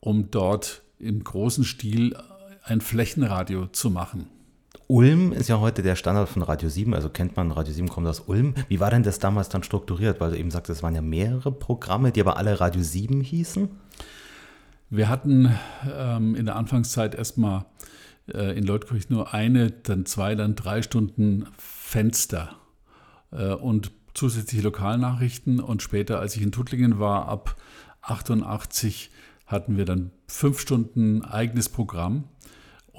um 0.00 0.30
dort 0.30 0.82
im 0.98 1.22
großen 1.22 1.64
Stil 1.64 2.16
ein 2.64 2.80
Flächenradio 2.80 3.68
zu 3.68 3.90
machen. 3.90 4.28
Ulm 4.90 5.30
ist 5.30 5.48
ja 5.48 5.60
heute 5.60 5.82
der 5.82 5.94
Standard 5.94 6.28
von 6.28 6.42
Radio 6.42 6.68
7, 6.68 6.94
also 6.94 7.10
kennt 7.10 7.36
man, 7.36 7.52
Radio 7.52 7.72
7 7.72 7.88
kommt 7.88 8.08
aus 8.08 8.24
Ulm. 8.26 8.54
Wie 8.66 8.80
war 8.80 8.90
denn 8.90 9.04
das 9.04 9.20
damals 9.20 9.48
dann 9.48 9.62
strukturiert? 9.62 10.20
Weil 10.20 10.32
du 10.32 10.36
eben 10.36 10.50
sagst, 10.50 10.68
es 10.68 10.82
waren 10.82 10.96
ja 10.96 11.00
mehrere 11.00 11.52
Programme, 11.52 12.10
die 12.10 12.20
aber 12.20 12.36
alle 12.36 12.58
Radio 12.58 12.82
7 12.82 13.20
hießen. 13.20 13.68
Wir 14.90 15.08
hatten 15.08 15.56
ähm, 15.88 16.34
in 16.34 16.44
der 16.44 16.56
Anfangszeit 16.56 17.14
erstmal 17.14 17.66
äh, 18.34 18.58
in 18.58 18.64
Leutkirch 18.64 19.10
nur 19.10 19.32
eine, 19.32 19.70
dann 19.70 20.06
zwei, 20.06 20.34
dann 20.34 20.56
drei 20.56 20.82
Stunden 20.82 21.46
Fenster 21.56 22.56
äh, 23.30 23.52
und 23.52 23.92
zusätzliche 24.14 24.64
Lokalnachrichten. 24.64 25.60
Und 25.60 25.82
später, 25.82 26.18
als 26.18 26.34
ich 26.34 26.42
in 26.42 26.50
Tuttlingen 26.50 26.98
war, 26.98 27.28
ab 27.28 27.54
88 28.02 29.12
hatten 29.46 29.76
wir 29.76 29.84
dann 29.84 30.10
fünf 30.26 30.58
Stunden 30.58 31.24
eigenes 31.24 31.68
Programm 31.68 32.24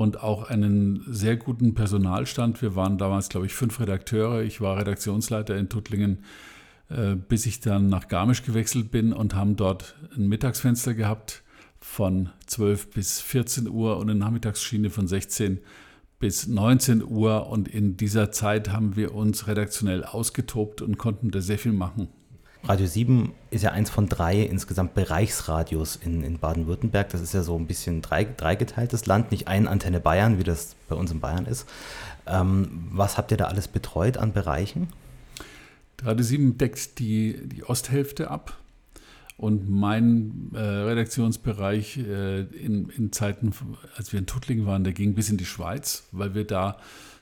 und 0.01 0.24
auch 0.24 0.50
einen 0.50 1.03
sehr 1.08 1.38
guten 1.38 1.75
Personalstand. 1.75 2.63
Wir 2.63 2.75
waren 2.75 2.98
damals, 2.98 3.29
glaube 3.29 3.46
ich, 3.46 3.53
fünf 3.53 3.79
Redakteure. 3.79 4.41
Ich 4.41 4.60
war 4.60 4.77
Redaktionsleiter 4.79 5.55
in 5.55 5.70
Tuttlingen, 5.70 6.24
äh, 6.89 7.15
bis 7.15 7.46
ich 7.46 7.60
dann 7.60 7.88
nach 7.88 8.08
Garmisch 8.08 8.41
gewechselt 8.41 8.89
bin 8.89 9.13
und 9.13 9.36
haben 9.36 9.55
dort 9.55 9.96
ein 10.17 10.27
Mittagsfenster 10.27 10.96
gehabt 10.96 11.43
von 11.79 12.29
12 12.48 12.89
bis 12.89 13.22
14 13.22 13.70
Uhr 13.70 13.98
und 13.98 14.10
eine 14.10 14.17
Nachmittagsschiene 14.17 14.89
von 14.89 15.08
16 15.08 15.60
bis 16.17 16.48
19 16.48 17.03
Uhr. 17.03 17.48
Und 17.48 17.67
in 17.67 17.96
dieser 17.96 18.31
Zeit 18.31 18.72
haben 18.72 18.96
wir 18.96 19.13
uns 19.13 19.46
redaktionell 19.46 20.03
ausgetobt 20.03 20.81
und 20.81 20.98
konnten 20.98 21.29
da 21.29 21.41
sehr 21.41 21.60
viel 21.60 21.74
machen. 21.74 22.08
Radio 22.63 22.86
7 22.86 23.34
ist 23.50 23.63
ja 23.63 23.72
eins 23.72 23.89
von 23.89 24.08
drei 24.08 24.39
insgesamt 24.41 24.94
Bereichsradios 24.94 25.96
in, 25.96 26.24
in 26.24 26.38
Baden-Württemberg. 26.38 27.10
Das 27.10 27.22
ist 27.22 27.34
ja 27.34 27.41
so 27.41 27.58
ein 27.58 27.65
bisschen 27.65 28.01
drei, 28.01 28.24
dreigeteiltes 28.24 29.08
Land, 29.08 29.32
nicht 29.32 29.48
ein 29.48 29.68
Antenne 29.68 30.00
Bayern, 30.00 30.38
wie 30.38 30.44
das 30.44 30.75
bei 30.88 30.96
uns 30.96 31.12
in 31.12 31.20
Bayern 31.20 31.48
ist. 31.48 31.68
Ähm, 32.27 32.88
was 32.91 33.18
habt 33.18 33.32
ihr 33.32 33.38
da 33.38 33.46
alles 33.46 33.68
betreut 33.68 34.18
an 34.18 34.32
Bereichen? 34.32 34.89
Radio 36.03 36.24
7 36.24 36.58
deckt 36.58 37.00
die, 37.00 37.48
die 37.48 37.63
Osthälfte 37.63 38.30
ab. 38.30 38.58
Und 39.38 39.72
mein 39.72 40.51
äh, 40.53 40.60
Redaktionsbereich 40.60 41.98
äh, 41.98 42.41
in, 42.41 42.89
in 42.89 43.12
Zeiten, 43.12 43.53
als 43.96 44.13
wir 44.13 44.20
in 44.20 44.27
Tuttlingen 44.27 44.68
waren, 44.68 44.84
der 44.84 44.94
ging 44.94 45.15
bis 45.15 45.32
in 45.32 45.38
die 45.38 45.46
Schweiz, 45.46 46.03
weil 46.12 46.36
wir 46.36 46.46
da 46.46 46.77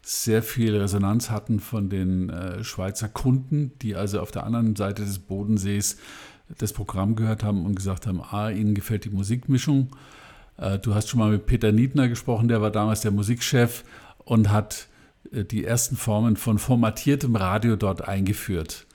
sehr 0.09 0.41
viel 0.41 0.75
Resonanz 0.75 1.29
hatten 1.29 1.59
von 1.59 1.87
den 1.87 2.31
äh, 2.31 2.63
Schweizer 2.63 3.07
Kunden, 3.07 3.73
die 3.79 3.95
also 3.95 4.19
auf 4.21 4.31
der 4.31 4.43
anderen 4.43 4.75
Seite 4.75 5.03
des 5.05 5.19
Bodensees 5.19 5.97
das 6.57 6.73
Programm 6.73 7.15
gehört 7.15 7.43
haben 7.43 7.63
und 7.63 7.75
gesagt 7.75 8.07
haben, 8.07 8.19
ah, 8.19 8.49
ihnen 8.49 8.73
gefällt 8.73 9.05
die 9.05 9.11
Musikmischung. 9.11 9.95
Äh, 10.57 10.79
du 10.79 10.95
hast 10.95 11.09
schon 11.09 11.19
mal 11.19 11.29
mit 11.29 11.45
Peter 11.45 11.71
Niedner 11.71 12.09
gesprochen, 12.09 12.47
der 12.47 12.59
war 12.59 12.71
damals 12.71 13.01
der 13.01 13.11
Musikchef 13.11 13.83
und 14.25 14.49
hat 14.49 14.87
äh, 15.31 15.45
die 15.45 15.63
ersten 15.63 15.95
Formen 15.95 16.37
von 16.37 16.57
formatiertem 16.57 17.35
Radio 17.35 17.75
dort 17.75 18.07
eingeführt. 18.07 18.87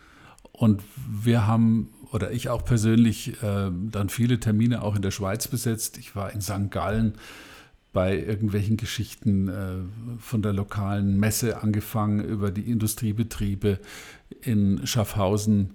Und 0.50 0.82
wir 0.96 1.46
haben, 1.46 1.94
oder 2.10 2.32
ich 2.32 2.48
auch 2.48 2.64
persönlich, 2.64 3.32
dann 3.40 4.08
viele 4.08 4.38
Termine 4.38 4.82
auch 4.82 4.94
in 4.94 5.02
der 5.02 5.10
Schweiz 5.10 5.48
besetzt. 5.48 5.98
Ich 5.98 6.14
war 6.14 6.32
in 6.32 6.40
St. 6.40 6.70
Gallen 6.70 7.14
bei 7.94 8.18
irgendwelchen 8.18 8.76
Geschichten 8.76 9.48
äh, 9.48 9.76
von 10.18 10.42
der 10.42 10.52
lokalen 10.52 11.18
Messe 11.18 11.62
angefangen 11.62 12.22
über 12.22 12.50
die 12.50 12.70
Industriebetriebe. 12.70 13.78
In 14.42 14.86
Schaffhausen 14.86 15.74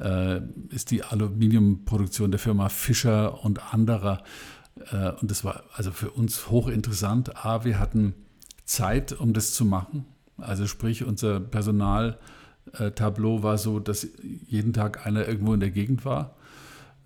äh, 0.00 0.40
ist 0.70 0.90
die 0.90 1.04
Aluminiumproduktion 1.04 2.32
der 2.32 2.40
Firma 2.40 2.70
Fischer 2.70 3.44
und 3.44 3.72
anderer. 3.72 4.24
Äh, 4.90 5.12
und 5.20 5.30
das 5.30 5.44
war 5.44 5.62
also 5.74 5.92
für 5.92 6.10
uns 6.10 6.50
hochinteressant. 6.50 7.44
A, 7.44 7.64
wir 7.64 7.78
hatten 7.78 8.14
Zeit, 8.64 9.12
um 9.12 9.34
das 9.34 9.52
zu 9.52 9.64
machen. 9.64 10.06
Also 10.38 10.66
sprich, 10.66 11.04
unser 11.04 11.38
Personaltableau 11.38 13.42
war 13.42 13.58
so, 13.58 13.78
dass 13.78 14.08
jeden 14.46 14.72
Tag 14.72 15.06
einer 15.06 15.28
irgendwo 15.28 15.52
in 15.52 15.60
der 15.60 15.70
Gegend 15.70 16.06
war. 16.06 16.34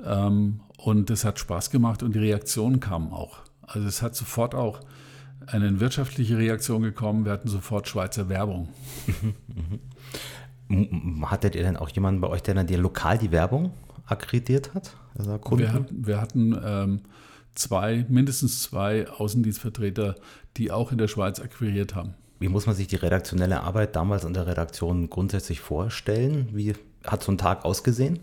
Ähm, 0.05 0.61
und 0.77 1.11
das 1.11 1.25
hat 1.25 1.41
Spaß 1.41 1.71
gemacht 1.71 2.05
und 2.05 2.15
die 2.15 2.21
Reaktionen 2.21 2.79
kamen 2.79 3.13
auch. 3.13 3.43
Also 3.73 3.89
es 3.89 4.03
hat 4.03 4.15
sofort 4.15 4.55
auch 4.55 4.81
eine 5.47 5.81
wirtschaftliche 5.81 6.39
Reaktion 6.39 6.83
gekommen. 6.83 7.25
Wir 7.25 7.33
hatten 7.33 7.49
sofort 7.49 7.89
Schweizer 7.89 8.29
Werbung. 8.29 8.69
Hattet 11.23 11.55
ihr 11.55 11.63
denn 11.63 11.77
auch 11.77 11.89
jemanden 11.89 12.21
bei 12.21 12.29
euch, 12.29 12.43
der 12.43 12.55
dann 12.55 12.67
dir 12.67 12.79
lokal 12.79 13.19
die 13.19 13.33
Werbung 13.33 13.73
akkreditiert 14.07 14.75
hat? 14.75 14.97
Also 15.17 15.39
wir, 15.59 15.73
hatten, 15.73 16.07
wir 16.07 16.21
hatten 16.21 16.59
ähm, 16.65 17.01
zwei, 17.55 18.07
mindestens 18.09 18.63
zwei 18.63 19.09
Außendienstvertreter, 19.09 20.17
die 20.57 20.71
auch 20.71 20.93
in 20.93 20.99
der 20.99 21.09
Schweiz 21.09 21.41
akquiriert 21.41 21.95
haben. 21.95 22.15
Wie 22.39 22.49
muss 22.49 22.67
man 22.67 22.75
sich 22.75 22.89
die 22.89 22.97
redaktionelle 22.97 23.63
Arbeit 23.63 23.95
damals 23.95 24.25
in 24.25 24.35
der 24.35 24.47
Redaktion 24.47 25.11
grundsätzlich 25.11 25.61
vorstellen? 25.61 26.49
Wie 26.53 26.75
hat 27.05 27.23
so 27.23 27.33
ein 27.33 27.39
Tag 27.39 27.65
ausgesehen? 27.65 28.19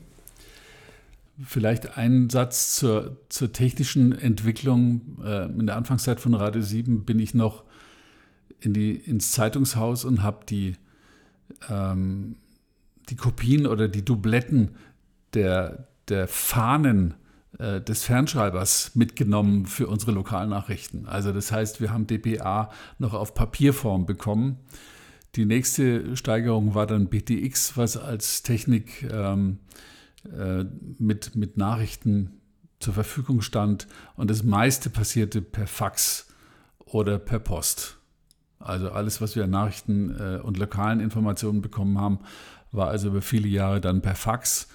Vielleicht 1.41 1.97
ein 1.97 2.29
Satz 2.29 2.75
zur, 2.75 3.17
zur 3.29 3.53
technischen 3.53 4.11
Entwicklung. 4.11 5.19
Äh, 5.23 5.45
in 5.45 5.67
der 5.67 5.77
Anfangszeit 5.77 6.19
von 6.19 6.33
Radio 6.33 6.61
7 6.61 7.05
bin 7.05 7.19
ich 7.19 7.33
noch 7.33 7.63
in 8.59 8.73
die, 8.73 8.95
ins 8.95 9.31
Zeitungshaus 9.31 10.03
und 10.03 10.21
habe 10.21 10.45
die, 10.45 10.75
ähm, 11.69 12.35
die 13.09 13.15
Kopien 13.15 13.67
oder 13.67 13.87
die 13.87 14.03
Dubletten 14.03 14.71
der, 15.33 15.87
der 16.09 16.27
Fahnen 16.27 17.13
äh, 17.57 17.79
des 17.79 18.03
Fernschreibers 18.03 18.95
mitgenommen 18.95 19.65
für 19.65 19.87
unsere 19.87 20.11
Lokalnachrichten. 20.11 21.07
Also 21.07 21.31
das 21.31 21.53
heißt, 21.53 21.79
wir 21.79 21.93
haben 21.93 22.05
DPA 22.05 22.69
noch 22.97 23.13
auf 23.13 23.33
Papierform 23.33 24.05
bekommen. 24.05 24.57
Die 25.35 25.45
nächste 25.45 26.17
Steigerung 26.17 26.75
war 26.75 26.85
dann 26.85 27.07
BTX, 27.07 27.77
was 27.77 27.95
als 27.95 28.43
Technik 28.43 29.03
ähm, 29.09 29.59
äh, 29.71 29.88
mit, 30.97 31.35
mit 31.35 31.57
Nachrichten 31.57 32.39
zur 32.79 32.93
Verfügung 32.93 33.41
stand. 33.41 33.87
Und 34.15 34.29
das 34.29 34.43
meiste 34.43 34.89
passierte 34.89 35.41
per 35.41 35.67
Fax 35.67 36.27
oder 36.85 37.19
per 37.19 37.39
Post. 37.39 37.97
Also 38.59 38.91
alles, 38.91 39.21
was 39.21 39.35
wir 39.35 39.45
an 39.45 39.51
Nachrichten 39.51 40.15
äh, 40.19 40.39
und 40.41 40.57
lokalen 40.57 40.99
Informationen 40.99 41.61
bekommen 41.61 41.97
haben, 41.97 42.19
war 42.71 42.89
also 42.89 43.07
über 43.07 43.21
viele 43.21 43.47
Jahre 43.47 43.79
dann 43.79 44.01
per 44.01 44.15
Fax 44.15 44.67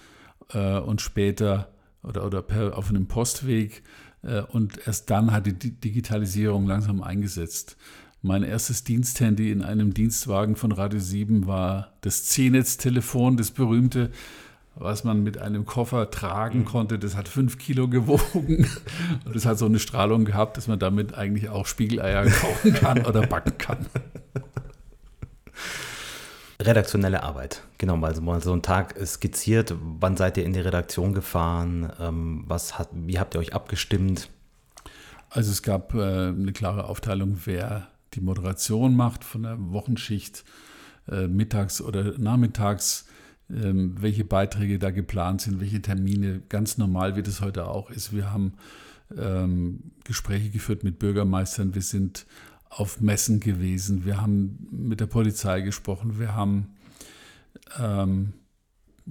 äh, 0.53 0.79
und 0.79 1.01
später 1.01 1.69
oder, 2.03 2.25
oder 2.25 2.43
per, 2.43 2.79
auf 2.79 2.89
einem 2.89 3.09
Postweg. 3.09 3.83
Äh, 4.23 4.41
und 4.41 4.87
erst 4.87 5.11
dann 5.11 5.33
hat 5.33 5.47
die 5.47 5.53
Digitalisierung 5.53 6.67
langsam 6.67 7.03
eingesetzt. 7.03 7.77
Mein 8.23 8.43
erstes 8.43 8.85
Diensthandy 8.85 9.53
in 9.53 9.63
einem 9.63 9.93
Dienstwagen 9.93 10.57
von 10.57 10.73
Radio 10.73 10.99
7 10.99 11.47
war 11.47 11.93
das 12.01 12.25
C-Netz-Telefon, 12.25 13.37
das 13.37 13.51
berühmte, 13.51 14.11
was 14.77 15.05
man 15.05 15.23
mit 15.23 15.39
einem 15.39 15.67
Koffer 15.67 16.11
tragen 16.11 16.61
mhm. 16.61 16.65
konnte. 16.65 16.99
Das 16.99 17.17
hat 17.17 17.29
fünf 17.29 17.59
Kilo 17.59 17.89
gewogen 17.89 18.69
und 19.25 19.37
es 19.37 19.47
hat 19.47 19.59
so 19.59 19.67
eine 19.67 19.79
Strahlung 19.79 20.25
gehabt, 20.25 20.57
dass 20.57 20.69
man 20.69 20.79
damit 20.79 21.15
eigentlich 21.15 21.49
auch 21.49 21.67
Spiegeleier 21.67 22.27
kaufen 22.27 22.75
kann 22.75 23.05
oder 23.07 23.27
backen 23.27 23.57
kann. 23.59 23.87
Redaktionelle 26.61 27.23
Arbeit, 27.23 27.63
genau, 27.79 28.01
also 28.05 28.23
mal 28.23 28.41
so 28.41 28.53
ein 28.53 28.63
Tag 28.63 28.95
skizziert. 29.05 29.75
Wann 29.81 30.17
seid 30.17 30.37
ihr 30.37 30.45
in 30.45 30.53
die 30.53 30.61
Redaktion 30.61 31.13
gefahren? 31.13 31.93
Ähm, 32.01 32.45
was 32.47 32.79
hat, 32.79 32.89
wie 32.93 33.19
habt 33.19 33.35
ihr 33.35 33.41
euch 33.41 33.55
abgestimmt? 33.55 34.29
Also 35.31 35.51
es 35.51 35.63
gab 35.63 35.95
äh, 35.95 36.29
eine 36.29 36.53
klare 36.53 36.85
Aufteilung, 36.85 37.41
wer 37.45 37.89
die 38.15 38.21
Moderation 38.21 38.95
macht 38.95 39.25
von 39.25 39.43
der 39.43 39.57
Wochenschicht, 39.59 40.45
äh, 41.09 41.27
mittags 41.27 41.81
oder 41.81 42.17
nachmittags 42.19 43.07
welche 43.57 44.25
Beiträge 44.25 44.79
da 44.79 44.91
geplant 44.91 45.43
sind, 45.43 45.61
welche 45.61 45.81
Termine, 45.81 46.43
ganz 46.49 46.79
normal, 46.79 47.17
wie 47.17 47.23
das 47.23 47.41
heute 47.41 47.69
auch 47.69 47.91
ist. 47.91 48.13
Wir 48.13 48.33
haben 48.33 48.55
ähm, 49.17 49.93
Gespräche 50.05 50.51
geführt 50.51 50.83
mit 50.85 50.99
Bürgermeistern, 50.99 51.75
wir 51.75 51.83
sind 51.83 52.27
auf 52.69 53.01
Messen 53.01 53.41
gewesen, 53.41 54.05
wir 54.05 54.21
haben 54.21 54.67
mit 54.71 55.01
der 55.01 55.07
Polizei 55.07 55.61
gesprochen, 55.61 56.19
wir 56.19 56.35
haben 56.35 56.75
ähm, 57.79 58.33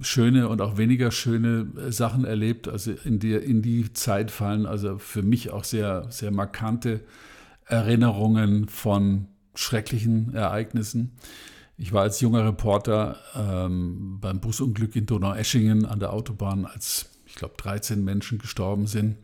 schöne 0.00 0.48
und 0.48 0.60
auch 0.60 0.76
weniger 0.76 1.10
schöne 1.10 1.66
Sachen 1.90 2.24
erlebt. 2.24 2.68
Also 2.68 2.92
in 3.04 3.18
die, 3.18 3.32
in 3.32 3.62
die 3.62 3.92
Zeit 3.92 4.30
fallen 4.30 4.66
also 4.66 4.98
für 4.98 5.22
mich 5.22 5.50
auch 5.50 5.64
sehr, 5.64 6.10
sehr 6.10 6.30
markante 6.30 7.00
Erinnerungen 7.66 8.68
von 8.68 9.28
schrecklichen 9.54 10.34
Ereignissen. 10.34 11.12
Ich 11.76 11.92
war 11.92 12.02
als 12.02 12.20
junger 12.20 12.44
Reporter 12.44 13.16
ähm, 13.34 14.18
beim 14.20 14.40
Busunglück 14.40 14.94
in 14.94 15.06
Donaueschingen 15.06 15.86
an 15.86 15.98
der 15.98 16.12
Autobahn, 16.12 16.66
als 16.66 17.10
ich 17.26 17.34
glaube 17.34 17.54
13 17.56 18.04
Menschen 18.04 18.38
gestorben 18.38 18.86
sind. 18.86 19.16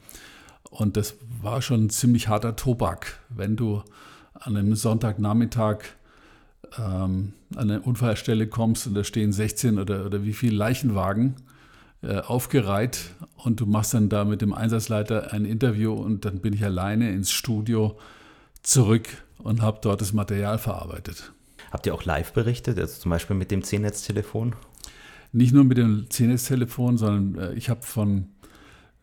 Und 0.70 0.96
das 0.96 1.14
war 1.42 1.62
schon 1.62 1.84
ein 1.84 1.90
ziemlich 1.90 2.28
harter 2.28 2.56
Tobak, 2.56 3.20
wenn 3.28 3.56
du 3.56 3.82
an 4.34 4.56
einem 4.56 4.74
Sonntagnachmittag 4.74 5.78
ähm, 6.78 7.34
an 7.54 7.70
eine 7.70 7.80
Unfallstelle 7.80 8.46
kommst 8.46 8.86
und 8.86 8.94
da 8.94 9.04
stehen 9.04 9.32
16 9.32 9.78
oder, 9.78 10.06
oder 10.06 10.24
wie 10.24 10.32
viele 10.32 10.56
Leichenwagen 10.56 11.36
äh, 12.02 12.18
aufgereiht 12.18 13.10
und 13.36 13.60
du 13.60 13.66
machst 13.66 13.94
dann 13.94 14.08
da 14.08 14.24
mit 14.24 14.40
dem 14.42 14.52
Einsatzleiter 14.52 15.32
ein 15.32 15.44
Interview 15.44 15.92
und 15.92 16.24
dann 16.24 16.40
bin 16.40 16.52
ich 16.52 16.64
alleine 16.64 17.10
ins 17.12 17.30
Studio 17.30 17.98
zurück 18.62 19.08
und 19.38 19.62
habe 19.62 19.78
dort 19.82 20.00
das 20.00 20.12
Material 20.12 20.58
verarbeitet. 20.58 21.32
Habt 21.70 21.86
ihr 21.86 21.94
auch 21.94 22.04
live 22.04 22.32
berichtet, 22.32 22.78
also 22.78 23.00
zum 23.00 23.10
Beispiel 23.10 23.36
mit 23.36 23.50
dem 23.50 23.62
C-Netz-Telefon? 23.62 24.54
Nicht 25.32 25.54
nur 25.54 25.64
mit 25.64 25.78
dem 25.78 26.10
C-Netz-Telefon, 26.10 26.98
sondern 26.98 27.50
äh, 27.50 27.54
ich 27.54 27.70
habe 27.70 27.82
von 27.82 28.26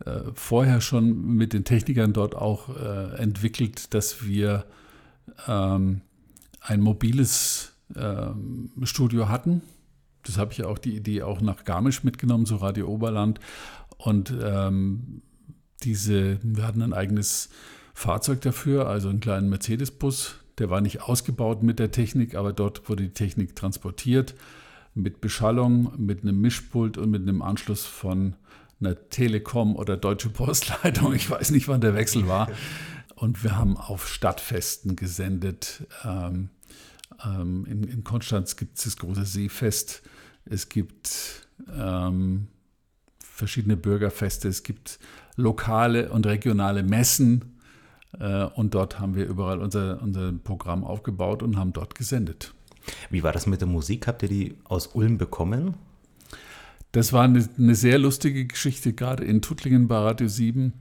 äh, 0.05 0.19
vorher 0.33 0.81
schon 0.81 1.35
mit 1.35 1.53
den 1.53 1.63
Technikern 1.63 2.13
dort 2.13 2.35
auch 2.35 2.75
äh, 2.75 3.15
entwickelt, 3.17 3.93
dass 3.93 4.25
wir 4.25 4.65
ähm, 5.47 6.01
ein 6.61 6.81
mobiles 6.81 7.73
ähm, 7.95 8.71
Studio 8.83 9.29
hatten. 9.29 9.61
Das 10.23 10.37
habe 10.37 10.51
ich 10.51 10.63
auch 10.63 10.77
die 10.77 10.95
Idee 10.95 11.23
auch 11.23 11.41
nach 11.41 11.63
Garmisch 11.63 12.03
mitgenommen, 12.03 12.45
so 12.45 12.57
Radio 12.57 12.87
Oberland. 12.87 13.39
Und 13.97 14.33
ähm, 14.41 15.21
diese, 15.83 16.39
wir 16.43 16.67
hatten 16.67 16.81
ein 16.81 16.93
eigenes 16.93 17.49
Fahrzeug 17.93 18.41
dafür, 18.41 18.87
also 18.87 19.09
einen 19.09 19.21
kleinen 19.21 19.49
Mercedes-Bus, 19.49 20.35
der 20.59 20.69
war 20.69 20.81
nicht 20.81 21.01
ausgebaut 21.01 21.63
mit 21.63 21.79
der 21.79 21.91
Technik, 21.91 22.35
aber 22.35 22.53
dort 22.53 22.89
wurde 22.89 23.03
die 23.03 23.13
Technik 23.13 23.55
transportiert 23.55 24.35
mit 24.95 25.21
Beschallung, 25.21 25.93
mit 25.97 26.23
einem 26.23 26.41
Mischpult 26.41 26.97
und 26.97 27.11
mit 27.11 27.21
einem 27.21 27.41
Anschluss 27.41 27.85
von 27.85 28.35
einer 28.79 29.09
Telekom 29.09 29.75
oder 29.75 29.97
Deutsche 29.97 30.29
Postleitung. 30.29 31.13
Ich 31.15 31.29
weiß 31.29 31.51
nicht, 31.51 31.67
wann 31.67 31.81
der 31.81 31.93
Wechsel 31.93 32.27
war. 32.27 32.49
Und 33.15 33.43
wir 33.43 33.55
haben 33.55 33.77
auf 33.77 34.07
Stadtfesten 34.07 34.95
gesendet. 34.95 35.87
Ähm, 36.03 36.49
ähm, 37.23 37.65
in, 37.65 37.83
in, 37.83 38.03
Konstanz 38.03 38.55
gibt 38.55 38.77
es 38.77 38.83
das 38.83 38.97
große 38.97 39.25
Seefest. 39.25 40.03
Es 40.45 40.69
gibt 40.69 41.47
ähm, 41.75 42.47
verschiedene 43.19 43.77
Bürgerfeste. 43.77 44.47
Es 44.47 44.63
gibt 44.63 44.99
lokale 45.35 46.11
und 46.11 46.25
regionale 46.27 46.83
Messen. 46.83 47.56
Äh, 48.19 48.45
und 48.45 48.73
dort 48.73 48.99
haben 48.99 49.15
wir 49.15 49.25
überall 49.25 49.59
unser, 49.59 50.01
unser 50.01 50.31
Programm 50.31 50.83
aufgebaut 50.83 51.43
und 51.43 51.57
haben 51.57 51.73
dort 51.73 51.95
gesendet. 51.95 52.53
Wie 53.09 53.23
war 53.23 53.33
das 53.33 53.47
mit 53.47 53.61
der 53.61 53.67
Musik? 53.67 54.07
Habt 54.07 54.23
ihr 54.23 54.29
die 54.29 54.55
aus 54.63 54.87
Ulm 54.87 55.17
bekommen? 55.17 55.75
Das 56.93 57.11
war 57.13 57.23
eine, 57.23 57.47
eine 57.57 57.75
sehr 57.75 57.99
lustige 57.99 58.45
Geschichte, 58.45 58.93
gerade 58.93 59.23
in 59.23 59.41
Tuttlingen 59.41 59.87
bei 59.87 59.97
Radio 59.97 60.27
7. 60.27 60.73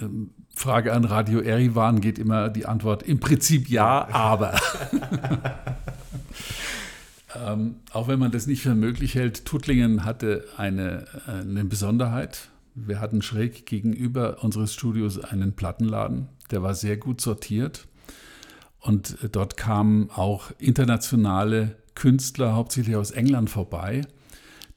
Ähm, 0.00 0.30
Frage 0.54 0.92
an 0.92 1.04
Radio 1.04 1.40
Erivan 1.40 2.00
geht 2.00 2.18
immer 2.18 2.48
die 2.48 2.66
Antwort 2.66 3.02
im 3.02 3.18
Prinzip 3.18 3.68
ja, 3.68 4.08
aber. 4.12 4.54
Ähm, 7.36 7.76
auch 7.92 8.08
wenn 8.08 8.18
man 8.18 8.30
das 8.30 8.46
nicht 8.46 8.62
für 8.62 8.74
möglich 8.74 9.14
hält, 9.14 9.44
Tuttlingen 9.44 10.04
hatte 10.04 10.44
eine, 10.56 11.06
eine 11.26 11.64
Besonderheit. 11.64 12.50
Wir 12.74 13.00
hatten 13.00 13.22
schräg 13.22 13.66
gegenüber 13.66 14.42
unseres 14.42 14.72
Studios 14.72 15.18
einen 15.18 15.54
Plattenladen, 15.54 16.28
der 16.50 16.62
war 16.62 16.74
sehr 16.74 16.96
gut 16.96 17.20
sortiert. 17.20 17.86
Und 18.80 19.16
dort 19.32 19.56
kamen 19.56 20.10
auch 20.10 20.50
internationale 20.58 21.76
Künstler, 21.94 22.54
hauptsächlich 22.54 22.96
aus 22.96 23.12
England, 23.12 23.48
vorbei, 23.48 24.02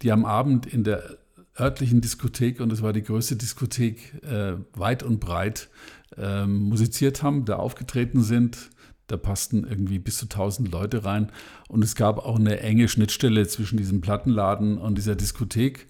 die 0.01 0.12
am 0.12 0.24
Abend 0.24 0.65
in 0.65 0.83
der 0.83 1.17
örtlichen 1.59 2.01
Diskothek, 2.01 2.59
und 2.59 2.71
es 2.71 2.81
war 2.81 2.93
die 2.93 3.03
größte 3.03 3.36
Diskothek 3.36 4.24
äh, 4.24 4.53
weit 4.74 5.03
und 5.03 5.19
breit, 5.19 5.69
äh, 6.15 6.45
musiziert 6.45 7.24
haben, 7.24 7.45
da 7.45 7.57
aufgetreten 7.57 8.21
sind. 8.24 8.69
Da 9.07 9.17
passten 9.17 9.65
irgendwie 9.65 10.00
bis 10.00 10.17
zu 10.17 10.25
1000 10.25 10.69
Leute 10.69 11.05
rein. 11.05 11.31
Und 11.67 11.83
es 11.83 11.95
gab 11.95 12.19
auch 12.19 12.38
eine 12.38 12.59
enge 12.59 12.89
Schnittstelle 12.89 13.47
zwischen 13.47 13.77
diesem 13.77 14.01
Plattenladen 14.01 14.77
und 14.77 14.97
dieser 14.97 15.15
Diskothek. 15.15 15.88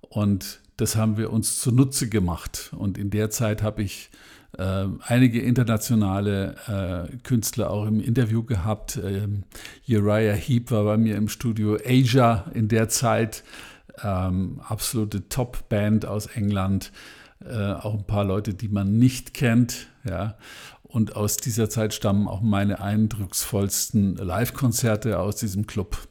Und 0.00 0.60
das 0.76 0.96
haben 0.96 1.16
wir 1.16 1.32
uns 1.32 1.60
zunutze 1.60 2.08
gemacht. 2.08 2.72
Und 2.76 2.98
in 2.98 3.10
der 3.10 3.30
Zeit 3.30 3.62
habe 3.62 3.82
ich 3.82 4.10
äh, 4.58 4.86
einige 5.02 5.40
internationale 5.40 7.08
äh, 7.12 7.16
Künstler 7.18 7.70
auch 7.70 7.86
im 7.86 8.00
Interview 8.00 8.42
gehabt. 8.42 8.98
Ähm, 9.02 9.44
Uriah 9.88 10.34
Heep 10.34 10.70
war 10.70 10.84
bei 10.84 10.96
mir 10.96 11.16
im 11.16 11.28
Studio. 11.28 11.76
Asia 11.84 12.46
in 12.54 12.68
der 12.68 12.88
Zeit, 12.88 13.44
ähm, 14.02 14.60
absolute 14.66 15.28
Top-Band 15.28 16.06
aus 16.06 16.26
England. 16.26 16.92
Äh, 17.44 17.72
auch 17.72 17.94
ein 17.94 18.06
paar 18.06 18.24
Leute, 18.24 18.54
die 18.54 18.68
man 18.68 18.98
nicht 18.98 19.34
kennt. 19.34 19.88
Ja. 20.08 20.36
Und 20.84 21.16
aus 21.16 21.36
dieser 21.36 21.68
Zeit 21.68 21.92
stammen 21.92 22.26
auch 22.26 22.40
meine 22.40 22.80
eindrucksvollsten 22.80 24.16
Live-Konzerte 24.16 25.18
aus 25.18 25.36
diesem 25.36 25.66
Club. 25.66 26.08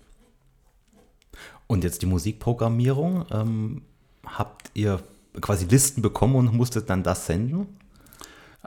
Und 1.67 1.83
jetzt 1.83 2.03
die 2.03 2.05
Musikprogrammierung. 2.05 3.25
Ähm, 3.31 3.81
habt 4.23 4.69
ihr 4.75 5.01
quasi 5.41 5.65
Listen 5.65 6.01
bekommen 6.01 6.35
und 6.35 6.53
musstet 6.53 6.89
dann 6.89 7.01
das 7.01 7.25
senden? 7.25 7.67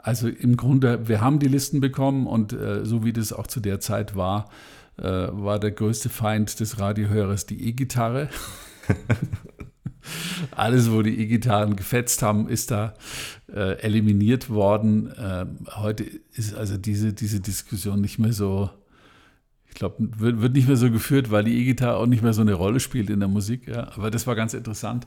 Also 0.01 0.27
im 0.27 0.55
Grunde, 0.55 1.07
wir 1.07 1.21
haben 1.21 1.39
die 1.39 1.47
Listen 1.47 1.81
bekommen 1.81 2.25
und 2.25 2.53
äh, 2.53 2.85
so 2.85 3.03
wie 3.03 3.13
das 3.13 3.33
auch 3.33 3.47
zu 3.47 3.59
der 3.59 3.79
Zeit 3.79 4.15
war, 4.15 4.49
äh, 4.97 5.03
war 5.03 5.59
der 5.59 5.71
größte 5.71 6.09
Feind 6.09 6.59
des 6.59 6.79
Radiohörers 6.79 7.45
die 7.45 7.67
E-Gitarre. 7.67 8.29
Alles, 10.51 10.91
wo 10.91 11.01
die 11.01 11.19
E-Gitarren 11.19 11.75
gefetzt 11.75 12.21
haben, 12.21 12.47
ist 12.47 12.71
da 12.71 12.93
äh, 13.53 13.79
eliminiert 13.81 14.49
worden. 14.49 15.11
Äh, 15.11 15.45
heute 15.75 16.05
ist 16.33 16.55
also 16.55 16.77
diese, 16.77 17.13
diese 17.13 17.41
Diskussion 17.41 17.99
nicht 18.01 18.19
mehr 18.19 18.33
so, 18.33 18.69
ich 19.67 19.75
glaube, 19.75 19.95
wird, 20.17 20.41
wird, 20.41 20.53
nicht 20.53 20.67
mehr 20.67 20.77
so 20.77 20.89
geführt, 20.89 21.29
weil 21.29 21.43
die 21.43 21.59
E-Gitarre 21.59 21.97
auch 21.97 22.07
nicht 22.07 22.23
mehr 22.23 22.33
so 22.33 22.41
eine 22.41 22.53
Rolle 22.53 22.79
spielt 22.79 23.09
in 23.09 23.19
der 23.19 23.29
Musik. 23.29 23.67
Ja. 23.67 23.91
Aber 23.95 24.09
das 24.09 24.25
war 24.25 24.35
ganz 24.35 24.53
interessant. 24.53 25.05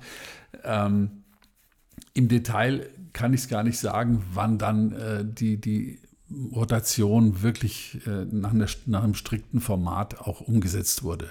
Ähm, 0.62 1.24
Im 2.14 2.28
Detail 2.28 2.86
kann 3.12 3.34
ich 3.34 3.42
es 3.42 3.48
gar 3.48 3.62
nicht 3.62 3.78
sagen, 3.78 4.24
wann 4.32 4.58
dann 4.58 4.92
äh, 4.92 5.24
die, 5.24 5.60
die 5.60 5.98
Rotation 6.54 7.42
wirklich 7.42 8.00
äh, 8.06 8.24
nach, 8.30 8.52
einer, 8.52 8.66
nach 8.86 9.04
einem 9.04 9.14
strikten 9.14 9.60
Format 9.60 10.20
auch 10.20 10.40
umgesetzt 10.40 11.02
wurde. 11.02 11.30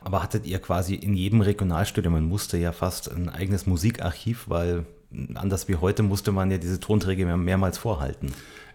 Aber 0.00 0.22
hattet 0.22 0.46
ihr 0.46 0.58
quasi 0.60 0.94
in 0.94 1.14
jedem 1.14 1.40
Regionalstudio, 1.40 2.10
man 2.10 2.24
musste 2.24 2.56
ja 2.56 2.72
fast 2.72 3.10
ein 3.10 3.28
eigenes 3.28 3.66
Musikarchiv, 3.66 4.48
weil 4.48 4.86
anders 5.34 5.68
wie 5.68 5.76
heute 5.76 6.02
musste 6.02 6.32
man 6.32 6.50
ja 6.50 6.58
diese 6.58 6.80
Tonträger 6.80 7.26
mehr, 7.26 7.36
mehrmals 7.36 7.78
vorhalten. 7.78 8.32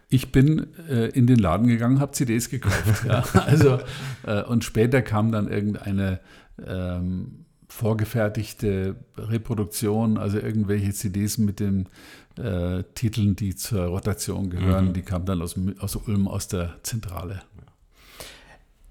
Ich 0.09 0.31
bin 0.31 0.67
äh, 0.89 1.07
in 1.07 1.25
den 1.25 1.39
Laden 1.39 1.67
gegangen, 1.67 1.99
habe 1.99 2.11
CDs 2.11 2.49
gekauft. 2.49 3.05
ja. 3.07 3.23
Also, 3.33 3.79
äh, 4.23 4.43
und 4.43 4.63
später 4.63 5.01
kam 5.01 5.31
dann 5.31 5.47
irgendeine 5.47 6.19
ähm, 6.63 7.45
vorgefertigte 7.73 8.95
Reproduktion, 9.17 10.19
also 10.19 10.37
irgendwelche 10.37 10.93
CDs 10.93 11.39
mit 11.39 11.59
den 11.59 11.89
äh, 12.37 12.83
Titeln, 12.93 13.35
die 13.35 13.55
zur 13.55 13.85
Rotation 13.85 14.51
gehören, 14.51 14.89
mhm. 14.89 14.93
die 14.93 15.01
kamen 15.01 15.25
dann 15.25 15.41
aus, 15.41 15.55
aus 15.79 15.95
Ulm, 15.95 16.27
aus 16.27 16.47
der 16.47 16.75
Zentrale. 16.83 17.41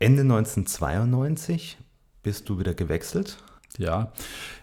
Ende 0.00 0.22
1992 0.22 1.78
bist 2.24 2.48
du 2.48 2.58
wieder 2.58 2.74
gewechselt? 2.74 3.38
Ja, 3.78 4.12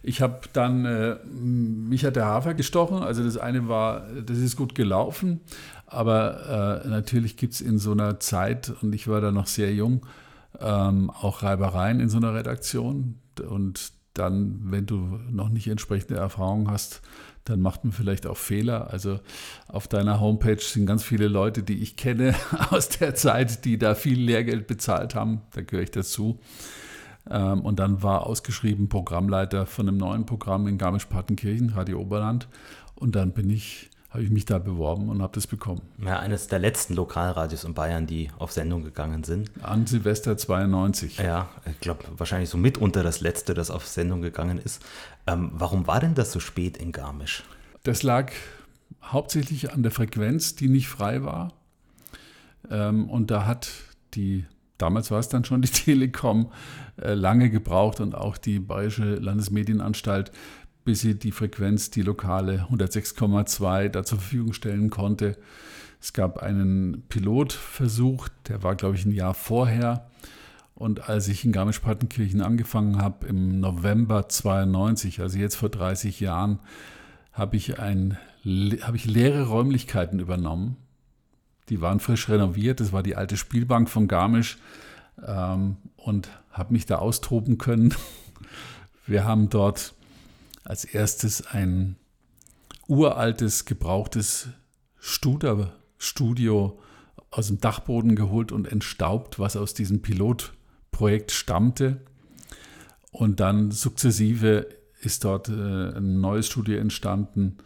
ich 0.04 0.22
habe 0.22 0.42
dann, 0.52 0.84
äh, 0.84 1.16
mich 1.26 2.04
hat 2.04 2.18
der 2.18 2.26
Hafer 2.26 2.56
gestochen. 2.56 3.02
Also 3.02 3.24
das 3.24 3.38
eine 3.38 3.70
war, 3.70 4.06
das 4.26 4.38
ist 4.38 4.58
gut 4.58 4.76
gelaufen, 4.76 5.40
aber 5.88 6.84
äh, 6.84 6.90
natürlich 6.90 7.38
gibt 7.38 7.54
es 7.54 7.62
in 7.62 7.80
so 7.80 7.94
einer 7.94 8.20
Zeit, 8.20 8.74
und 8.82 8.94
ich 8.94 9.08
war 9.08 9.22
da 9.22 9.32
noch 9.32 9.48
sehr 9.48 9.74
jung, 9.74 10.06
ähm, 10.60 11.10
auch 11.10 11.42
Reibereien 11.42 12.02
in 12.02 12.10
so 12.10 12.18
einer 12.18 12.34
Redaktion. 12.34 13.18
Und 13.50 13.98
dann, 14.14 14.60
wenn 14.64 14.86
du 14.86 15.20
noch 15.30 15.50
nicht 15.50 15.68
entsprechende 15.68 16.16
Erfahrung 16.16 16.70
hast, 16.70 17.02
dann 17.46 17.62
macht 17.62 17.84
man 17.84 17.94
vielleicht 17.94 18.28
auch 18.28 18.38
Fehler. 18.38 18.92
Also 18.92 19.20
auf 19.68 19.88
deiner 19.88 20.20
Homepage 20.20 20.62
sind 20.62 20.86
ganz 20.86 21.04
viele 21.04 21.28
Leute, 21.28 21.64
die 21.64 21.82
ich 21.82 21.96
kenne 21.96 22.36
aus 22.72 22.90
der 22.90 23.16
Zeit, 23.16 23.66
die 23.66 23.78
da 23.78 23.96
viel 23.96 24.20
Lehrgeld 24.20 24.68
bezahlt 24.68 25.16
haben. 25.16 25.42
Da 25.54 25.62
gehöre 25.62 25.84
ich 25.84 25.92
dazu. 25.92 26.40
Ähm, 27.30 27.62
und 27.62 27.80
dann 27.80 28.02
war 28.04 28.26
ausgeschrieben 28.26 28.90
Programmleiter 28.90 29.66
von 29.66 29.88
einem 29.88 29.98
neuen 29.98 30.26
Programm 30.26 30.68
in 30.68 30.78
Garmisch-Partenkirchen, 30.78 31.70
Radio 31.70 32.00
Oberland. 32.00 32.48
Und 32.96 33.16
dann 33.16 33.32
bin 33.32 33.50
ich, 33.50 33.90
habe 34.10 34.24
ich 34.24 34.32
mich 34.32 34.46
da 34.46 34.58
beworben 34.58 35.10
und 35.10 35.22
habe 35.22 35.34
das 35.34 35.46
bekommen. 35.46 35.82
Ja, 36.04 36.20
eines 36.20 36.48
der 36.48 36.60
letzten 36.60 36.96
Lokalradios 36.96 37.64
in 37.64 37.76
Bayern, 37.76 38.08
die 38.08 38.32
auf 38.40 38.52
Sendung 38.52 38.84
gegangen 38.84 39.24
sind. 39.24 39.52
An 39.62 39.86
Silvester 39.86 40.36
92. 40.36 41.20
Ja, 41.20 41.50
ich 41.70 41.80
glaube 41.80 42.06
wahrscheinlich 42.18 42.50
so 42.50 42.58
mitunter 42.58 43.04
das 43.04 43.22
letzte, 43.22 43.54
das 43.54 43.70
auf 43.70 43.86
Sendung 43.86 44.22
gegangen 44.22 44.58
ist. 44.58 44.84
Ähm, 45.28 45.52
warum 45.54 45.86
war 45.86 46.00
denn 46.00 46.16
das 46.16 46.32
so 46.32 46.40
spät 46.40 46.78
in 46.78 46.92
Garmisch? 46.92 47.44
Das 47.84 48.02
lag 48.02 48.32
hauptsächlich 49.04 49.72
an 49.74 49.84
der 49.84 49.92
Frequenz, 49.92 50.56
die 50.56 50.70
nicht 50.70 50.88
frei 50.88 51.24
war. 51.24 51.54
Ähm, 52.72 53.10
und 53.10 53.30
da 53.30 53.46
hat 53.46 53.70
die 54.16 54.46
damals 54.80 55.12
war 55.12 55.20
es 55.20 55.30
dann 55.30 55.46
schon 55.46 55.62
die 55.62 55.70
Telekom, 55.70 56.52
äh, 56.98 57.14
lange 57.14 57.52
gebraucht 57.52 58.00
und 58.00 58.16
auch 58.16 58.38
die 58.38 58.60
Bayerische 58.60 59.16
Landesmedienanstalt, 59.16 60.32
bis 60.90 61.02
sie 61.02 61.14
die 61.14 61.32
Frequenz, 61.32 61.92
die 61.92 62.02
lokale 62.02 62.68
106,2 62.72 63.90
da 63.90 64.04
zur 64.04 64.18
Verfügung 64.18 64.54
stellen 64.54 64.90
konnte. 64.90 65.38
Es 66.02 66.14
gab 66.14 66.40
einen 66.40 67.04
Pilotversuch, 67.10 68.28
der 68.48 68.64
war, 68.64 68.74
glaube 68.74 68.96
ich, 68.96 69.06
ein 69.06 69.12
Jahr 69.12 69.36
vorher. 69.36 70.10
Und 70.74 71.08
als 71.08 71.28
ich 71.28 71.46
in 71.46 71.52
Garmisch-Partenkirchen 71.52 72.42
angefangen 72.42 73.00
habe, 73.00 73.28
im 73.28 73.60
November 73.60 74.28
92, 74.28 75.22
also 75.22 75.38
jetzt 75.38 75.58
vor 75.58 75.70
30 75.70 76.20
Jahren, 76.20 76.58
habe 77.34 77.56
ich, 77.56 77.78
ein, 77.78 78.18
habe 78.82 78.98
ich 78.98 79.06
leere 79.06 79.48
Räumlichkeiten 79.48 80.20
übernommen 80.20 80.78
die 81.70 81.82
waren 81.82 82.00
frisch 82.00 82.30
renoviert. 82.30 82.80
Das 82.80 82.92
war 82.92 83.04
die 83.04 83.16
alte 83.16 83.38
Spielbank 83.38 83.92
von 83.92 84.08
Garmisch 84.08 84.58
ähm, 85.24 85.78
und 85.98 86.30
habe 86.52 86.74
mich 86.74 86.88
da 86.88 86.96
austoben 86.96 87.60
können. 87.60 87.94
Wir 89.06 89.24
haben 89.24 89.50
dort 89.50 89.94
als 90.64 90.86
erstes 90.86 91.46
ein 91.48 91.96
uraltes, 92.88 93.66
gebrauchtes 93.66 94.50
Studio 94.98 96.80
aus 97.32 97.48
dem 97.48 97.60
Dachboden 97.60 98.16
geholt 98.16 98.52
und 98.52 98.68
entstaubt, 98.68 99.40
was 99.40 99.56
aus 99.56 99.74
diesem 99.74 100.02
Pilotprojekt 100.02 101.32
stammte. 101.32 102.02
Und 103.12 103.40
dann 103.40 103.72
sukzessive 103.72 104.68
ist 105.02 105.24
dort 105.24 105.50
äh, 105.50 105.98
ein 105.98 106.20
neues 106.20 106.48
Studio 106.48 106.78
entstanden, 106.78 107.58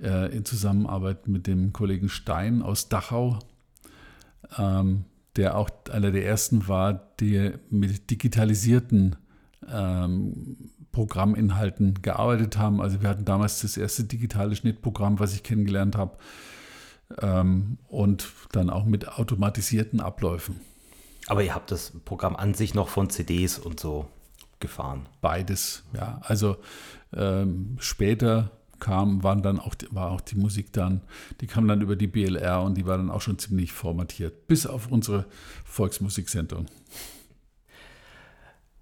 äh, 0.00 0.34
in 0.34 0.44
Zusammenarbeit 0.44 1.28
mit 1.28 1.46
dem 1.46 1.72
Kollegen 1.72 2.08
Stein 2.08 2.62
aus 2.62 2.88
Dachau, 2.88 3.38
ähm, 4.58 5.04
der 5.36 5.56
auch 5.56 5.70
einer 5.90 6.10
der 6.10 6.24
ersten 6.26 6.68
war, 6.68 6.94
die 7.20 7.52
mit 7.70 8.10
digitalisierten 8.10 9.16
ähm, 9.68 10.70
Programminhalten 10.94 12.00
gearbeitet 12.00 12.56
haben. 12.56 12.80
Also 12.80 13.02
wir 13.02 13.10
hatten 13.10 13.26
damals 13.26 13.60
das 13.60 13.76
erste 13.76 14.04
digitale 14.04 14.56
Schnittprogramm, 14.56 15.18
was 15.18 15.34
ich 15.34 15.42
kennengelernt 15.42 15.96
habe. 15.96 16.16
Ähm, 17.20 17.76
und 17.88 18.28
dann 18.52 18.70
auch 18.70 18.84
mit 18.84 19.08
automatisierten 19.18 20.00
Abläufen. 20.00 20.60
Aber 21.26 21.42
ihr 21.42 21.54
habt 21.54 21.70
das 21.70 21.92
Programm 22.04 22.36
an 22.36 22.54
sich 22.54 22.74
noch 22.74 22.88
von 22.88 23.10
CDs 23.10 23.58
und 23.58 23.78
so 23.78 24.08
gefahren? 24.60 25.06
Beides, 25.20 25.82
ja. 25.92 26.20
Also 26.22 26.56
ähm, 27.14 27.76
später 27.78 28.50
kam, 28.80 29.22
waren 29.22 29.42
dann 29.42 29.58
auch, 29.58 29.74
war 29.90 30.10
auch 30.10 30.20
die 30.20 30.36
Musik 30.36 30.72
dann, 30.72 31.02
die 31.40 31.46
kam 31.46 31.66
dann 31.68 31.80
über 31.80 31.96
die 31.96 32.06
BLR 32.06 32.62
und 32.62 32.74
die 32.76 32.86
war 32.86 32.96
dann 32.96 33.10
auch 33.10 33.20
schon 33.20 33.38
ziemlich 33.38 33.72
formatiert, 33.72 34.46
bis 34.46 34.66
auf 34.66 34.90
unsere 34.90 35.26
Volksmusiksendung. 35.64 36.66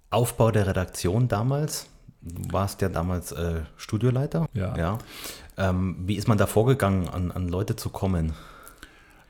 Aufbau 0.09 0.51
der 0.51 0.67
Redaktion 0.67 1.27
damals, 1.27 1.87
du 2.23 2.51
warst 2.51 2.81
ja 2.81 2.89
damals 2.89 3.31
äh, 3.31 3.61
Studioleiter. 3.77 4.47
Ja. 4.53 4.77
ja. 4.77 4.97
Ähm, 5.57 5.97
wie 6.05 6.15
ist 6.15 6.27
man 6.27 6.37
da 6.37 6.47
vorgegangen, 6.47 7.07
an, 7.09 7.31
an 7.31 7.47
Leute 7.47 7.75
zu 7.75 7.89
kommen? 7.89 8.33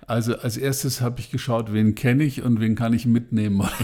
Also 0.08 0.38
als 0.38 0.58
erstes 0.58 1.02
habe 1.02 1.20
ich 1.20 1.32
geschaut, 1.32 1.72
wen 1.74 1.96
kenne 1.96 2.24
ich 2.24 2.42
und 2.42 2.60
wen 2.60 2.76
kann 2.76 2.94
ich 2.94 3.06
mitnehmen. 3.06 3.68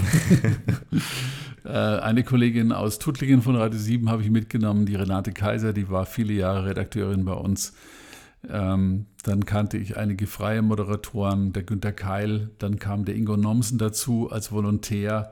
Äh, 1.65 1.71
eine 1.71 2.23
Kollegin 2.23 2.71
aus 2.71 2.99
Tuttlingen 2.99 3.41
von 3.41 3.57
Radio 3.57 3.77
7 3.77 4.09
habe 4.09 4.23
ich 4.23 4.29
mitgenommen, 4.29 4.85
die 4.85 4.95
Renate 4.95 5.33
Kaiser, 5.33 5.73
die 5.73 5.89
war 5.89 6.05
viele 6.05 6.31
Jahre 6.31 6.65
Redakteurin 6.65 7.25
bei 7.25 7.33
uns. 7.33 7.73
Ähm, 8.49 9.07
dann 9.23 9.45
kannte 9.45 9.77
ich 9.77 9.97
einige 9.97 10.25
freie 10.25 10.61
Moderatoren, 10.61 11.51
der 11.51 11.63
Günter 11.63 11.91
Keil, 11.91 12.49
dann 12.59 12.79
kam 12.79 13.03
der 13.03 13.15
Ingo 13.15 13.35
Nomsen 13.35 13.77
dazu 13.77 14.29
als 14.31 14.51
Volontär. 14.51 15.31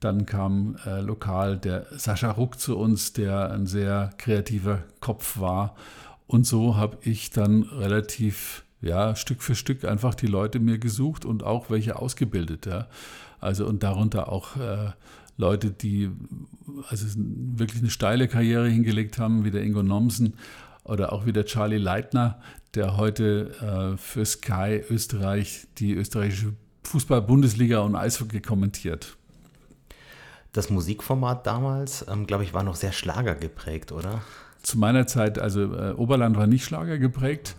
Dann 0.00 0.26
kam 0.26 0.76
äh, 0.86 1.00
lokal 1.00 1.58
der 1.58 1.86
Sascha 1.92 2.30
Ruck 2.30 2.58
zu 2.58 2.76
uns, 2.76 3.12
der 3.12 3.50
ein 3.50 3.66
sehr 3.66 4.10
kreativer 4.16 4.82
Kopf 5.00 5.38
war. 5.38 5.76
Und 6.26 6.46
so 6.46 6.76
habe 6.76 6.98
ich 7.02 7.30
dann 7.30 7.64
relativ, 7.64 8.64
ja, 8.80 9.14
Stück 9.14 9.42
für 9.42 9.54
Stück 9.54 9.84
einfach 9.84 10.14
die 10.14 10.26
Leute 10.26 10.58
mir 10.58 10.78
gesucht 10.78 11.24
und 11.24 11.42
auch 11.42 11.70
welche 11.70 11.96
ausgebildet. 11.96 12.66
Ja. 12.66 12.88
Also 13.40 13.66
und 13.66 13.82
darunter 13.82 14.32
auch 14.32 14.56
äh, 14.56 14.90
Leute, 15.36 15.70
die 15.70 16.10
also 16.88 17.06
wirklich 17.16 17.82
eine 17.82 17.90
steile 17.90 18.28
Karriere 18.28 18.68
hingelegt 18.68 19.18
haben, 19.18 19.44
wie 19.44 19.50
der 19.50 19.62
Ingo 19.62 19.82
Nomsen 19.82 20.34
oder 20.84 21.12
auch 21.12 21.26
wie 21.26 21.32
der 21.32 21.46
Charlie 21.46 21.78
Leitner, 21.78 22.40
der 22.74 22.96
heute 22.96 23.94
äh, 23.94 23.96
für 23.96 24.24
Sky 24.24 24.82
Österreich 24.88 25.66
die 25.78 25.94
österreichische 25.94 26.54
Fußball-Bundesliga 26.84 27.80
und 27.80 27.96
Eishockey 27.96 28.40
kommentiert. 28.40 29.16
Das 30.52 30.70
Musikformat 30.70 31.46
damals, 31.46 32.04
ähm, 32.08 32.26
glaube 32.26 32.44
ich, 32.44 32.52
war 32.52 32.62
noch 32.62 32.74
sehr 32.74 32.92
Schlager 32.92 33.34
geprägt, 33.34 33.92
oder? 33.92 34.22
Zu 34.62 34.78
meiner 34.78 35.06
Zeit, 35.06 35.38
also 35.38 35.74
äh, 35.74 35.92
Oberland 35.92 36.36
war 36.36 36.46
nicht 36.46 36.64
Schlager 36.64 36.98
geprägt. 36.98 37.56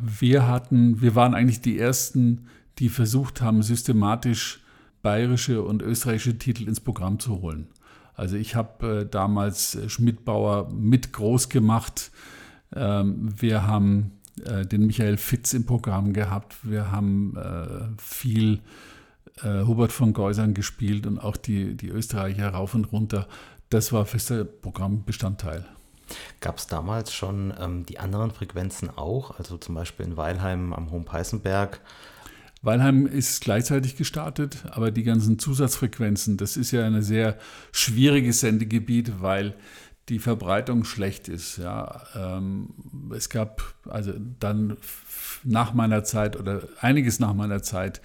Wir 0.00 0.46
hatten, 0.46 1.00
wir 1.00 1.14
waren 1.14 1.34
eigentlich 1.34 1.60
die 1.60 1.78
ersten, 1.78 2.46
die 2.78 2.88
versucht 2.88 3.40
haben, 3.40 3.62
systematisch 3.62 4.60
bayerische 5.02 5.62
und 5.62 5.82
österreichische 5.82 6.38
Titel 6.38 6.68
ins 6.68 6.80
Programm 6.80 7.18
zu 7.18 7.40
holen. 7.40 7.68
Also 8.14 8.36
ich 8.36 8.54
habe 8.54 9.00
äh, 9.00 9.06
damals 9.08 9.78
Schmidtbauer 9.86 10.70
mit 10.72 11.12
groß 11.12 11.48
gemacht. 11.48 12.10
Ähm, 12.74 13.28
wir 13.40 13.66
haben 13.66 14.12
äh, 14.44 14.66
den 14.66 14.86
Michael 14.86 15.16
Fitz 15.16 15.54
im 15.54 15.66
Programm 15.66 16.12
gehabt. 16.12 16.56
Wir 16.62 16.90
haben 16.90 17.36
äh, 17.36 17.88
viel 17.98 18.60
äh, 19.42 19.64
Hubert 19.64 19.92
von 19.92 20.12
Geusern 20.12 20.54
gespielt 20.54 21.06
und 21.06 21.18
auch 21.18 21.36
die, 21.36 21.76
die 21.76 21.88
Österreicher 21.88 22.50
rauf 22.50 22.74
und 22.74 22.92
runter. 22.92 23.28
Das 23.70 23.92
war 23.92 24.06
fester 24.06 24.44
Programmbestandteil. 24.44 25.64
Gab 26.40 26.58
es 26.58 26.66
damals 26.66 27.12
schon 27.12 27.52
ähm, 27.60 27.84
die 27.84 27.98
anderen 27.98 28.30
Frequenzen 28.30 28.90
auch? 28.96 29.38
Also 29.38 29.58
zum 29.58 29.74
Beispiel 29.74 30.06
in 30.06 30.16
Weilheim 30.16 30.72
am 30.72 30.90
Hohen 30.90 31.04
Peißenberg? 31.04 31.80
Weilheim 32.62 33.06
ist 33.06 33.42
gleichzeitig 33.42 33.96
gestartet, 33.96 34.64
aber 34.70 34.90
die 34.90 35.04
ganzen 35.04 35.38
Zusatzfrequenzen, 35.38 36.36
das 36.36 36.56
ist 36.56 36.72
ja 36.72 36.84
ein 36.84 37.02
sehr 37.02 37.38
schwieriges 37.70 38.40
Sendegebiet, 38.40 39.20
weil 39.20 39.54
die 40.08 40.18
Verbreitung 40.18 40.84
schlecht 40.84 41.28
ist. 41.28 41.58
Ja. 41.58 42.02
Ähm, 42.16 42.70
es 43.14 43.28
gab 43.28 43.74
also 43.88 44.12
dann 44.40 44.76
nach 45.44 45.74
meiner 45.74 46.02
Zeit 46.04 46.36
oder 46.36 46.62
einiges 46.80 47.20
nach 47.20 47.34
meiner 47.34 47.62
Zeit 47.62 48.00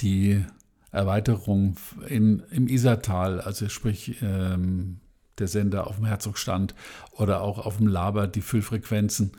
die 0.00 0.44
Erweiterung 0.90 1.76
in, 2.08 2.42
im 2.50 2.68
Isartal, 2.68 3.40
also 3.40 3.68
sprich 3.68 4.22
ähm, 4.22 5.00
der 5.38 5.48
Sender 5.48 5.86
auf 5.86 5.96
dem 5.96 6.04
Herzogstand 6.04 6.74
oder 7.12 7.40
auch 7.40 7.64
auf 7.64 7.78
dem 7.78 7.88
Laber, 7.88 8.26
die 8.26 8.40
Füllfrequenzen. 8.40 9.32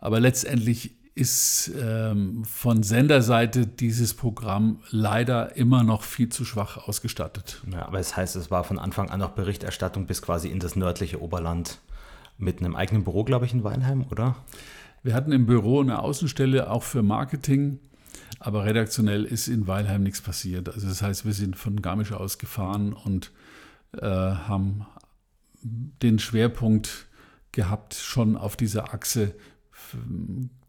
Aber 0.00 0.20
letztendlich 0.20 0.96
ist 1.14 1.70
ähm, 1.80 2.44
von 2.44 2.82
Senderseite 2.82 3.66
dieses 3.66 4.14
Programm 4.14 4.80
leider 4.90 5.56
immer 5.56 5.84
noch 5.84 6.02
viel 6.02 6.28
zu 6.28 6.44
schwach 6.44 6.88
ausgestattet. 6.88 7.62
Ja, 7.70 7.86
aber 7.86 8.00
es 8.00 8.08
das 8.08 8.16
heißt, 8.16 8.36
es 8.36 8.50
war 8.50 8.64
von 8.64 8.78
Anfang 8.78 9.10
an 9.10 9.22
auch 9.22 9.30
Berichterstattung 9.30 10.06
bis 10.06 10.22
quasi 10.22 10.48
in 10.48 10.58
das 10.58 10.74
nördliche 10.74 11.22
Oberland 11.22 11.78
mit 12.36 12.58
einem 12.58 12.74
eigenen 12.74 13.04
Büro, 13.04 13.22
glaube 13.22 13.46
ich, 13.46 13.52
in 13.52 13.62
Weinheim, 13.62 14.06
oder? 14.10 14.36
Wir 15.04 15.14
hatten 15.14 15.30
im 15.30 15.46
Büro 15.46 15.80
eine 15.80 16.00
Außenstelle 16.00 16.68
auch 16.68 16.82
für 16.82 17.02
Marketing. 17.02 17.78
Aber 18.38 18.64
redaktionell 18.64 19.24
ist 19.24 19.48
in 19.48 19.66
Weilheim 19.66 20.02
nichts 20.02 20.20
passiert. 20.20 20.68
Also 20.68 20.88
das 20.88 21.02
heißt, 21.02 21.24
wir 21.24 21.32
sind 21.32 21.56
von 21.56 21.82
Garmisch 21.82 22.12
aus 22.12 22.38
gefahren 22.38 22.92
und 22.92 23.32
äh, 23.92 24.06
haben 24.06 24.86
den 25.62 26.18
Schwerpunkt 26.18 27.06
gehabt 27.52 27.94
schon 27.94 28.36
auf 28.36 28.56
dieser 28.56 28.92
Achse 28.92 29.34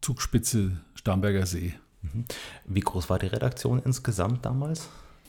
Zugspitze 0.00 0.80
Starnberger 0.94 1.46
See. 1.46 1.74
Mhm. 2.02 2.24
Wie 2.66 2.80
groß 2.80 3.10
war 3.10 3.18
die 3.18 3.26
Redaktion 3.26 3.80
insgesamt 3.84 4.44
damals? 4.44 4.88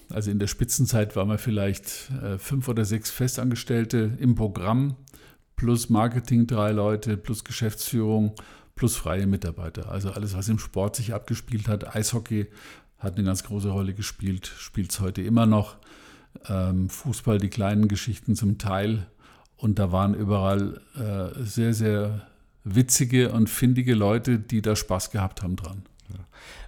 Also 0.10 0.32
in 0.32 0.40
der 0.40 0.48
Spitzenzeit 0.48 1.16
waren 1.16 1.28
wir 1.28 1.38
vielleicht 1.38 2.12
äh, 2.22 2.38
fünf 2.38 2.68
oder 2.70 2.86
sechs 2.86 3.10
Festangestellte 3.10 4.18
im 4.20 4.36
Programm, 4.36 4.96
plus 5.56 5.90
Marketing 5.90 6.48
drei 6.48 6.72
Leute, 6.72 7.18
plus 7.18 7.44
Geschäftsführung 7.44 8.34
plus 8.78 8.96
freie 8.96 9.28
Mitarbeiter. 9.28 9.92
Also 9.92 10.12
alles, 10.12 10.36
was 10.38 10.48
im 10.48 10.60
Sport 10.60 10.96
sich 10.96 11.14
abgespielt 11.14 11.68
hat. 11.68 11.96
Eishockey 11.96 12.48
hat 12.98 13.16
eine 13.16 13.26
ganz 13.26 13.44
große 13.44 13.70
Rolle 13.70 13.94
gespielt, 13.94 14.48
spielt 14.48 14.92
es 14.92 15.00
heute 15.02 15.22
immer 15.22 15.46
noch. 15.46 15.76
Ähm, 16.48 16.90
Fußball, 16.90 17.40
die 17.40 17.50
kleinen 17.50 17.88
Geschichten 17.88 18.36
zum 18.36 18.58
Teil. 18.58 19.08
Und 19.58 19.80
da 19.80 19.92
waren 19.92 20.14
überall 20.14 20.80
äh, 20.96 21.44
sehr, 21.44 21.74
sehr 21.74 22.28
witzige 22.64 23.32
und 23.32 23.50
findige 23.50 23.96
Leute, 23.96 24.40
die 24.40 24.62
da 24.62 24.76
Spaß 24.76 25.12
gehabt 25.12 25.42
haben 25.42 25.56
dran. 25.56 25.84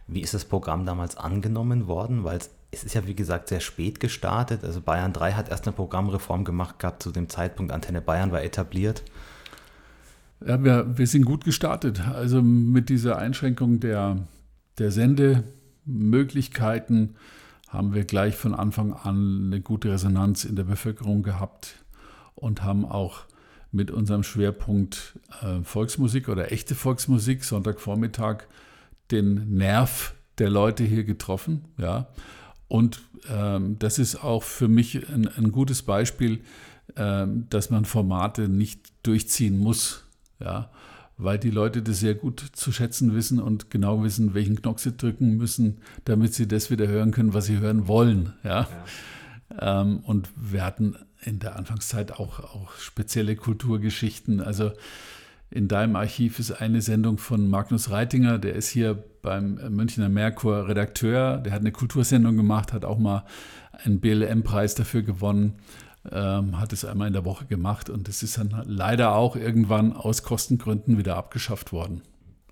Wie 0.08 0.22
ist 0.22 0.34
das 0.34 0.46
Programm 0.46 0.86
damals 0.86 1.18
angenommen 1.18 1.88
worden? 1.88 2.24
Weil 2.24 2.40
es 2.72 2.84
ist 2.84 2.96
ja, 2.96 3.06
wie 3.06 3.16
gesagt, 3.16 3.50
sehr 3.50 3.60
spät 3.60 4.00
gestartet. 4.00 4.64
Also 4.64 4.82
Bayern 4.82 5.14
3 5.14 5.34
hat 5.34 5.50
erst 5.50 5.68
eine 5.68 5.76
Programmreform 5.76 6.44
gemacht 6.44 6.80
gehabt 6.80 7.04
zu 7.04 7.12
dem 7.12 7.30
Zeitpunkt. 7.30 7.72
Antenne 7.72 8.02
Bayern 8.02 8.32
war 8.32 8.44
etabliert. 8.44 9.04
Ja, 10.46 10.64
wir, 10.64 10.98
wir 10.98 11.08
sind 11.08 11.26
gut 11.26 11.44
gestartet. 11.44 12.08
Also 12.08 12.42
mit 12.42 12.88
dieser 12.90 13.18
Einschränkung 13.18 13.82
der, 13.82 14.26
der 14.78 14.92
Sendemöglichkeiten 14.92 17.16
haben 17.68 17.94
wir 17.94 18.06
gleich 18.06 18.36
von 18.36 18.56
Anfang 18.56 18.94
an 18.94 19.48
eine 19.48 19.60
gute 19.62 19.92
Resonanz 19.92 20.46
in 20.46 20.56
der 20.56 20.64
Bevölkerung 20.64 21.24
gehabt 21.24 21.76
und 22.36 22.64
haben 22.64 22.86
auch 22.86 23.26
mit 23.72 23.92
unserem 23.92 24.24
Schwerpunkt 24.24 25.20
äh, 25.42 25.62
Volksmusik 25.62 26.30
oder 26.30 26.52
echte 26.52 26.74
Volksmusik 26.74 27.44
Sonntagvormittag 27.44 28.46
den 29.12 29.56
Nerv 29.56 30.16
der 30.40 30.50
Leute 30.50 30.84
hier 30.84 31.04
getroffen. 31.04 31.66
Ja. 31.78 32.08
Und 32.68 33.02
ähm, 33.30 33.78
das 33.78 34.00
ist 34.00 34.24
auch 34.24 34.42
für 34.44 34.68
mich 34.68 35.08
ein, 35.10 35.28
ein 35.28 35.52
gutes 35.52 35.84
Beispiel, 35.84 36.42
ähm, 36.96 37.46
dass 37.50 37.70
man 37.70 37.86
Formate 37.86 38.48
nicht 38.48 38.92
durchziehen 39.04 39.60
muss 39.60 40.09
ja, 40.40 40.70
weil 41.18 41.38
die 41.38 41.52
Leute 41.52 41.82
das 41.82 42.00
sehr 42.00 42.16
gut 42.16 42.44
zu 42.54 42.72
schätzen 42.72 43.14
wissen 43.14 43.40
und 43.40 43.70
genau 43.70 44.04
wissen, 44.04 44.34
welchen 44.34 44.62
Knopf 44.62 44.80
sie 44.80 44.94
drücken 44.96 45.36
müssen, 45.38 45.80
damit 46.06 46.34
sie 46.34 46.48
das 46.48 46.72
wieder 46.72 46.88
hören 46.88 47.12
können, 47.12 47.34
was 47.34 47.46
sie 47.46 47.60
hören 47.60 47.88
wollen. 47.88 48.34
Ja. 48.44 48.68
ja. 49.60 49.82
Ähm, 49.82 50.00
und 50.00 50.30
wir 50.36 50.64
hatten 50.64 50.96
in 51.22 51.40
der 51.40 51.58
Anfangszeit 51.58 52.14
auch, 52.14 52.40
auch 52.40 52.74
spezielle 52.78 53.36
Kulturgeschichten. 53.36 54.40
Also 54.40 54.72
in 55.52 55.68
deinem 55.68 55.98
Archiv 55.98 56.40
ist 56.40 56.52
eine 56.52 56.82
Sendung 56.82 57.18
von 57.18 57.50
Magnus 57.50 57.90
Reitinger, 57.90 58.38
der 58.38 58.56
ist 58.56 58.70
hier 58.70 59.04
beim 59.22 59.56
Münchner 59.76 60.08
Merkur 60.08 60.70
Redakteur, 60.70 61.38
der 61.38 61.52
hat 61.52 61.60
eine 61.60 61.74
Kultursendung 61.74 62.38
gemacht, 62.38 62.72
hat 62.72 62.86
auch 62.86 63.00
mal 63.00 63.26
einen 63.84 64.00
BLM-Preis 64.00 64.76
dafür 64.76 65.02
gewonnen 65.02 65.56
ähm, 66.12 66.60
hat 66.60 66.74
es 66.74 66.86
einmal 66.86 67.08
in 67.08 67.14
der 67.14 67.26
Woche 67.26 67.46
gemacht 67.46 67.90
und 67.90 68.08
es 68.08 68.24
ist 68.24 68.38
dann 68.38 68.64
leider 68.66 69.16
auch 69.16 69.36
irgendwann 69.36 69.94
aus 69.94 70.24
Kostengründen 70.24 70.98
wieder 70.98 71.18
abgeschafft 71.18 71.72
worden. 71.72 72.02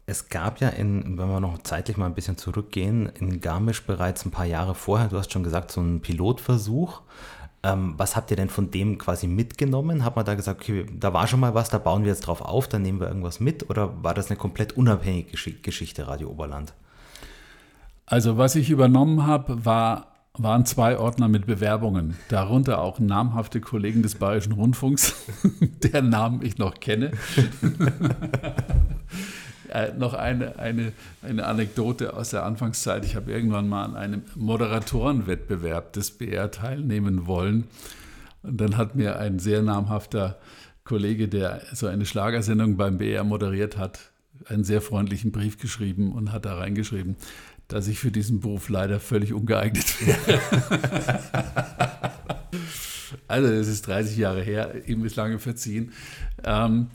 Es 0.05 0.29
gab 0.29 0.61
ja, 0.61 0.69
in, 0.69 1.17
wenn 1.17 1.27
wir 1.27 1.39
noch 1.39 1.57
zeitlich 1.63 1.97
mal 1.97 2.05
ein 2.05 2.15
bisschen 2.15 2.37
zurückgehen, 2.37 3.07
in 3.07 3.41
Garmisch 3.41 3.83
bereits 3.85 4.25
ein 4.25 4.31
paar 4.31 4.45
Jahre 4.45 4.73
vorher, 4.73 5.09
du 5.09 5.17
hast 5.17 5.33
schon 5.33 5.43
gesagt, 5.43 5.71
so 5.71 5.81
einen 5.81 6.01
Pilotversuch. 6.01 7.01
Ähm, 7.63 7.95
was 7.97 8.15
habt 8.15 8.31
ihr 8.31 8.37
denn 8.37 8.49
von 8.49 8.71
dem 8.71 8.97
quasi 8.97 9.27
mitgenommen? 9.27 10.05
Hat 10.05 10.15
man 10.15 10.23
da 10.23 10.35
gesagt, 10.35 10.61
okay, 10.61 10.85
da 10.97 11.11
war 11.11 11.27
schon 11.27 11.39
mal 11.39 11.53
was, 11.55 11.69
da 11.69 11.77
bauen 11.77 12.03
wir 12.03 12.11
jetzt 12.11 12.21
drauf 12.21 12.41
auf, 12.41 12.69
da 12.69 12.79
nehmen 12.79 13.01
wir 13.01 13.07
irgendwas 13.07 13.39
mit? 13.39 13.69
Oder 13.69 14.01
war 14.03 14.13
das 14.13 14.29
eine 14.29 14.37
komplett 14.37 14.77
unabhängige 14.77 15.35
Geschichte, 15.61 16.07
Radio 16.07 16.29
Oberland? 16.29 16.73
Also 18.05 18.37
was 18.37 18.55
ich 18.55 18.69
übernommen 18.69 19.27
habe, 19.27 19.65
war 19.65 20.16
waren 20.37 20.65
zwei 20.65 20.97
Ordner 20.97 21.27
mit 21.27 21.45
Bewerbungen, 21.45 22.15
darunter 22.29 22.81
auch 22.81 22.99
namhafte 22.99 23.61
Kollegen 23.61 24.01
des 24.01 24.15
Bayerischen 24.15 24.53
Rundfunks, 24.53 25.15
deren 25.83 26.09
Namen 26.09 26.43
ich 26.43 26.57
noch 26.57 26.79
kenne. 26.79 27.11
äh, 29.69 29.93
noch 29.97 30.13
eine, 30.13 30.59
eine, 30.59 30.93
eine 31.21 31.45
Anekdote 31.45 32.15
aus 32.15 32.29
der 32.29 32.43
Anfangszeit. 32.43 33.05
Ich 33.05 33.15
habe 33.15 33.31
irgendwann 33.31 33.67
mal 33.67 33.83
an 33.83 33.95
einem 33.95 34.23
Moderatorenwettbewerb 34.35 35.93
des 35.93 36.11
BR 36.11 36.51
teilnehmen 36.51 37.27
wollen. 37.27 37.65
Und 38.43 38.61
dann 38.61 38.77
hat 38.77 38.95
mir 38.95 39.19
ein 39.19 39.39
sehr 39.39 39.61
namhafter 39.61 40.37
Kollege, 40.83 41.27
der 41.27 41.61
so 41.73 41.87
eine 41.87 42.05
Schlagersendung 42.05 42.77
beim 42.77 42.97
BR 42.97 43.23
moderiert 43.23 43.77
hat, 43.77 44.11
einen 44.45 44.63
sehr 44.63 44.81
freundlichen 44.81 45.31
Brief 45.31 45.57
geschrieben 45.57 46.13
und 46.13 46.31
hat 46.31 46.45
da 46.45 46.55
reingeschrieben, 46.55 47.17
dass 47.67 47.87
ich 47.87 47.99
für 47.99 48.11
diesen 48.11 48.39
Beruf 48.39 48.69
leider 48.69 48.99
völlig 48.99 49.33
ungeeignet 49.33 49.85
wäre. 50.05 50.41
Also 53.27 53.47
es 53.49 53.67
ist 53.67 53.87
30 53.87 54.17
Jahre 54.17 54.41
her, 54.41 54.87
ihm 54.87 55.03
ist 55.05 55.15
lange 55.15 55.39
verziehen. 55.39 55.91
Ähm, 56.43 56.87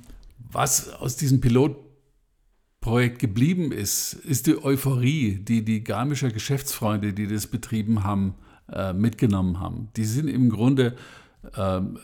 was 0.50 0.88
aus 0.90 1.16
diesem 1.16 1.40
Pilotprojekt 1.40 3.18
geblieben 3.18 3.72
ist, 3.72 4.14
ist 4.14 4.46
die 4.46 4.62
Euphorie, 4.62 5.36
die 5.36 5.64
die 5.64 5.84
Garmischer 5.84 6.30
Geschäftsfreunde, 6.30 7.12
die 7.12 7.26
das 7.26 7.46
betrieben 7.46 8.04
haben, 8.04 8.34
äh, 8.70 8.92
mitgenommen 8.92 9.60
haben. 9.60 9.88
Die 9.96 10.04
sind 10.04 10.28
im 10.28 10.50
Grunde 10.50 10.96
ähm, 11.56 11.98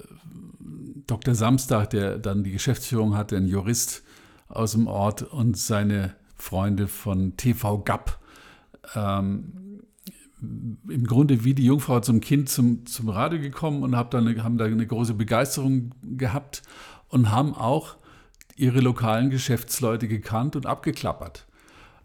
Dr. 1.07 1.35
Samstag, 1.35 1.91
der 1.91 2.19
dann 2.19 2.45
die 2.45 2.53
Geschäftsführung 2.53 3.17
hatte, 3.17 3.37
ein 3.37 3.47
Jurist 3.47 4.03
aus 4.49 4.73
dem 4.73 4.87
Ort 4.87 5.23
und 5.23 5.57
seine 5.57 6.15
Freunde 6.37 6.89
von 6.89 7.37
TV 7.37 7.79
GAP. 7.79 8.19
Ähm, 8.95 9.83
im 10.41 11.05
Grunde 11.07 11.45
wie 11.45 11.55
die 11.55 11.65
Jungfrau 11.65 12.01
zum 12.01 12.21
Kind 12.21 12.49
zum, 12.49 12.87
zum 12.87 13.09
Radio 13.09 13.41
gekommen 13.41 13.83
und 13.83 13.97
hab 13.97 14.11
dann, 14.11 14.43
haben 14.43 14.57
da 14.57 14.67
eine 14.67 14.87
große 14.87 15.15
Begeisterung 15.15 15.95
gehabt 16.03 16.63
und 17.09 17.31
haben 17.31 17.55
auch 17.55 17.97
ihre 18.57 18.81
lokalen 18.81 19.31
Geschäftsleute 19.31 20.09
gekannt 20.09 20.57
und 20.57 20.67
abgeklappert. 20.67 21.47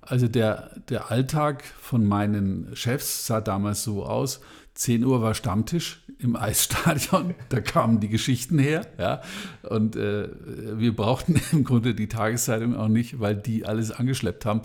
Also 0.02 0.28
der, 0.28 0.82
der 0.90 1.12
Alltag 1.12 1.64
von 1.64 2.06
meinen 2.06 2.76
Chefs 2.76 3.26
sah 3.26 3.42
damals 3.42 3.84
so 3.84 4.06
aus. 4.06 4.42
10 4.76 5.06
Uhr 5.06 5.22
war 5.22 5.34
Stammtisch 5.34 6.03
im 6.24 6.36
Eisstadion, 6.36 7.36
da 7.50 7.62
kamen 7.62 8.00
die 8.00 8.10
Geschichten 8.10 8.60
her. 8.60 8.88
Ja? 8.98 9.22
Und 9.64 9.96
äh, 9.96 10.30
wir 10.78 10.96
brauchten 10.96 11.42
im 11.52 11.64
Grunde 11.64 11.96
die 11.96 12.08
Tageszeitung 12.08 12.76
auch 12.76 12.88
nicht, 12.88 13.20
weil 13.20 13.36
die 13.36 13.66
alles 13.66 13.92
angeschleppt 13.92 14.46
haben, 14.46 14.62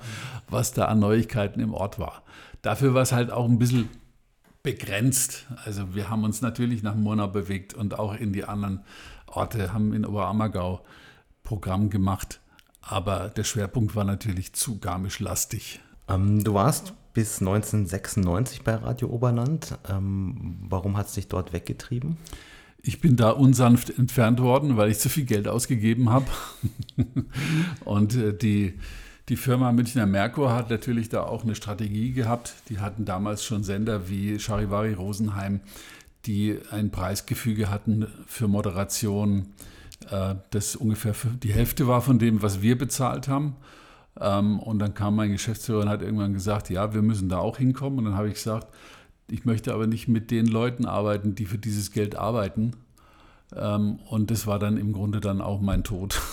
was 0.49 0.73
da 0.73 0.87
an 0.87 0.99
Neuigkeiten 0.99 1.61
im 1.61 1.75
Ort 1.75 1.99
war. 1.99 2.23
Dafür 2.63 2.95
war 2.95 3.03
es 3.03 3.13
halt 3.13 3.31
auch 3.31 3.49
ein 3.49 3.59
bisschen 3.59 3.89
begrenzt. 4.63 5.47
Also 5.65 5.95
wir 5.95 6.11
haben 6.11 6.25
uns 6.25 6.43
natürlich 6.43 6.83
nach 6.83 6.95
Murnau 6.95 7.29
bewegt 7.29 7.75
und 7.75 7.99
auch 7.99 8.15
in 8.15 8.33
die 8.33 8.45
anderen 8.45 8.85
Orte, 9.27 9.73
haben 9.73 9.93
in 9.93 10.05
Oberammergau 10.05 10.85
Programm 11.45 11.91
gemacht. 11.91 12.41
Aber 12.81 13.29
der 13.29 13.45
Schwerpunkt 13.45 13.95
war 13.95 14.05
natürlich 14.05 14.53
zu 14.55 14.79
garmisch-lastig. 14.79 15.81
Ähm, 16.09 16.43
du 16.43 16.55
warst 16.55 16.95
bis 17.19 17.41
1996 17.41 18.63
bei 18.63 18.77
Radio 18.77 19.09
Oberland. 19.09 19.77
Ähm, 19.91 20.57
warum 20.61 20.97
hat 20.97 21.09
es 21.09 21.15
dich 21.15 21.27
dort 21.27 21.53
weggetrieben? 21.53 22.17
Ich 22.81 23.01
bin 23.01 23.17
da 23.17 23.31
unsanft 23.31 23.99
entfernt 23.99 24.41
worden, 24.41 24.77
weil 24.77 24.89
ich 24.89 25.01
zu 25.01 25.09
viel 25.09 25.25
Geld 25.25 25.49
ausgegeben 25.49 26.11
habe. 26.11 26.27
und 27.85 28.15
äh, 28.15 28.33
die, 28.39 28.79
die 29.29 29.35
Firma 29.35 29.73
Münchner 29.73 30.07
Merkur 30.07 30.53
hat 30.53 30.71
natürlich 30.71 31.09
da 31.09 31.25
auch 31.25 31.43
eine 31.43 31.57
Strategie 31.57 32.13
gehabt. 32.13 32.55
Die 32.69 32.79
hatten 32.79 33.05
damals 33.05 33.43
schon 33.43 33.65
Sender 33.65 34.09
wie 34.09 34.39
Charivari 34.39 34.93
Rosenheim, 34.93 35.59
die 36.25 36.57
ein 36.71 36.93
Preisgefüge 36.93 37.69
hatten 37.69 38.07
für 38.29 38.47
Moderation, 38.47 39.47
äh, 40.09 40.37
das 40.51 40.77
ungefähr 40.77 41.15
die 41.43 41.53
Hälfte 41.53 41.89
war 41.89 42.01
von 42.01 42.21
dem, 42.21 42.43
was 42.43 42.63
wir 42.63 42.79
bezahlt 42.79 43.27
haben. 43.27 43.57
Ähm, 44.21 44.59
und 44.59 44.79
dann 44.79 44.95
kam 44.95 45.17
mein 45.17 45.33
Geschäftsführer 45.33 45.83
und 45.83 45.89
hat 45.89 46.03
irgendwann 46.03 46.33
gesagt, 46.33 46.71
ja, 46.71 46.95
wir 46.95 47.03
müssen 47.03 47.29
da 47.29 47.39
auch 47.39 47.59
hinkommen. 47.59 47.99
Und 47.99 48.05
dann 48.07 48.17
habe 48.17 48.29
ich 48.29 48.35
gesagt, 48.35 48.69
ich 49.31 49.45
möchte 49.45 49.75
aber 49.75 49.87
nicht 49.87 50.09
mit 50.09 50.31
den 50.31 50.47
Leuten 50.47 50.87
arbeiten, 50.87 51.35
die 51.35 51.47
für 51.47 51.59
dieses 51.59 51.93
Geld 51.93 52.17
arbeiten. 52.17 52.73
Ähm, 53.55 53.99
und 54.09 54.31
das 54.31 54.47
war 54.47 54.59
dann 54.59 54.77
im 54.77 54.93
Grunde 54.93 55.21
dann 55.21 55.41
auch 55.41 55.61
mein 55.61 55.85
Tod. 55.85 56.21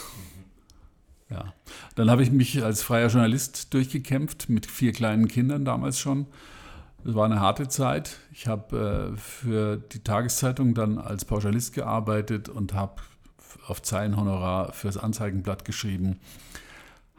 Ja. 1.27 1.55
Dann 1.95 2.11
habe 2.11 2.21
ich 2.21 2.31
mich 2.31 2.63
als 2.63 2.83
freier 2.83 3.07
Journalist 3.07 3.73
durchgekämpft, 3.73 4.47
mit 4.47 4.67
vier 4.67 4.91
kleinen 4.91 5.27
Kindern 5.27 5.65
damals 5.65 5.97
schon. 5.97 6.27
Es 7.03 7.15
war 7.15 7.25
eine 7.25 7.39
harte 7.39 7.67
Zeit. 7.67 8.17
Ich 8.31 8.47
habe 8.47 9.13
äh, 9.13 9.17
für 9.17 9.77
die 9.77 10.03
Tageszeitung 10.03 10.75
dann 10.75 10.99
als 10.99 11.25
Pauschalist 11.25 11.73
gearbeitet 11.73 12.47
und 12.47 12.73
habe 12.75 13.01
auf 13.67 13.81
Zeilenhonorar 13.81 14.71
fürs 14.73 14.97
Anzeigenblatt 14.97 15.65
geschrieben, 15.65 16.19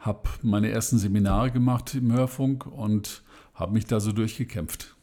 habe 0.07 0.29
meine 0.41 0.71
ersten 0.71 0.97
Seminare 0.97 1.51
gemacht 1.51 1.93
im 1.93 2.11
Hörfunk 2.11 2.65
und 2.65 3.21
habe 3.53 3.73
mich 3.73 3.85
da 3.85 3.99
so 3.99 4.11
durchgekämpft. 4.11 4.95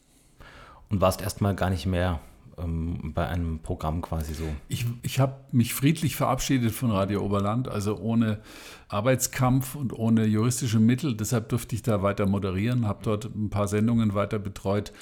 Und 0.88 1.00
warst 1.00 1.22
erstmal 1.22 1.54
gar 1.54 1.70
nicht 1.70 1.86
mehr 1.86 2.20
ähm, 2.58 3.12
bei 3.14 3.26
einem 3.26 3.60
Programm 3.60 4.00
quasi 4.02 4.34
so? 4.34 4.44
Ich, 4.68 4.86
ich 5.02 5.20
habe 5.20 5.34
mich 5.52 5.74
friedlich 5.74 6.16
verabschiedet 6.16 6.72
von 6.72 6.90
Radio 6.90 7.22
Oberland, 7.22 7.68
also 7.68 7.98
ohne 7.98 8.40
Arbeitskampf 8.88 9.74
und 9.74 9.92
ohne 9.92 10.24
juristische 10.24 10.80
Mittel. 10.80 11.16
Deshalb 11.16 11.48
durfte 11.48 11.74
ich 11.74 11.82
da 11.82 12.02
weiter 12.02 12.26
moderieren, 12.26 12.86
habe 12.86 13.00
dort 13.02 13.26
ein 13.26 13.50
paar 13.50 13.68
Sendungen 13.68 14.14
weiter 14.14 14.38
betreut 14.38 14.92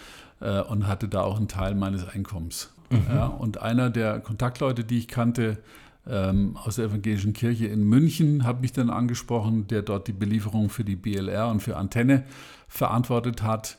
äh, 0.41 0.61
und 0.61 0.87
hatte 0.87 1.09
da 1.09 1.23
auch 1.23 1.37
einen 1.37 1.49
Teil 1.49 1.75
meines 1.75 2.07
Einkommens. 2.07 2.73
Mhm. 2.91 3.07
Ja, 3.09 3.27
und 3.27 3.61
einer 3.61 3.91
der 3.91 4.21
Kontaktleute, 4.21 4.85
die 4.85 4.99
ich 4.99 5.09
kannte, 5.09 5.59
ähm, 6.07 6.57
aus 6.57 6.77
der 6.77 6.87
evangelischen 6.87 7.33
Kirche 7.33 7.67
in 7.67 7.85
München, 7.85 8.45
hat 8.45 8.61
mich 8.61 8.73
dann 8.73 8.91
angesprochen, 8.91 9.67
der 9.69 9.83
dort 9.83 10.09
die 10.09 10.13
Belieferung 10.13 10.69
für 10.69 10.85
die 10.85 10.97
BLR 10.97 11.49
und 11.49 11.61
für 11.61 11.77
Antenne 11.77 12.25
verantwortet 12.69 13.43
hat. 13.43 13.79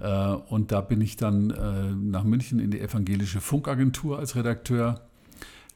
Äh, 0.00 0.08
und 0.08 0.70
da 0.70 0.80
bin 0.80 1.00
ich 1.00 1.16
dann 1.16 1.50
äh, 1.50 1.90
nach 1.90 2.24
München 2.24 2.60
in 2.60 2.70
die 2.70 2.80
evangelische 2.80 3.40
Funkagentur 3.40 4.18
als 4.18 4.36
Redakteur. 4.36 5.00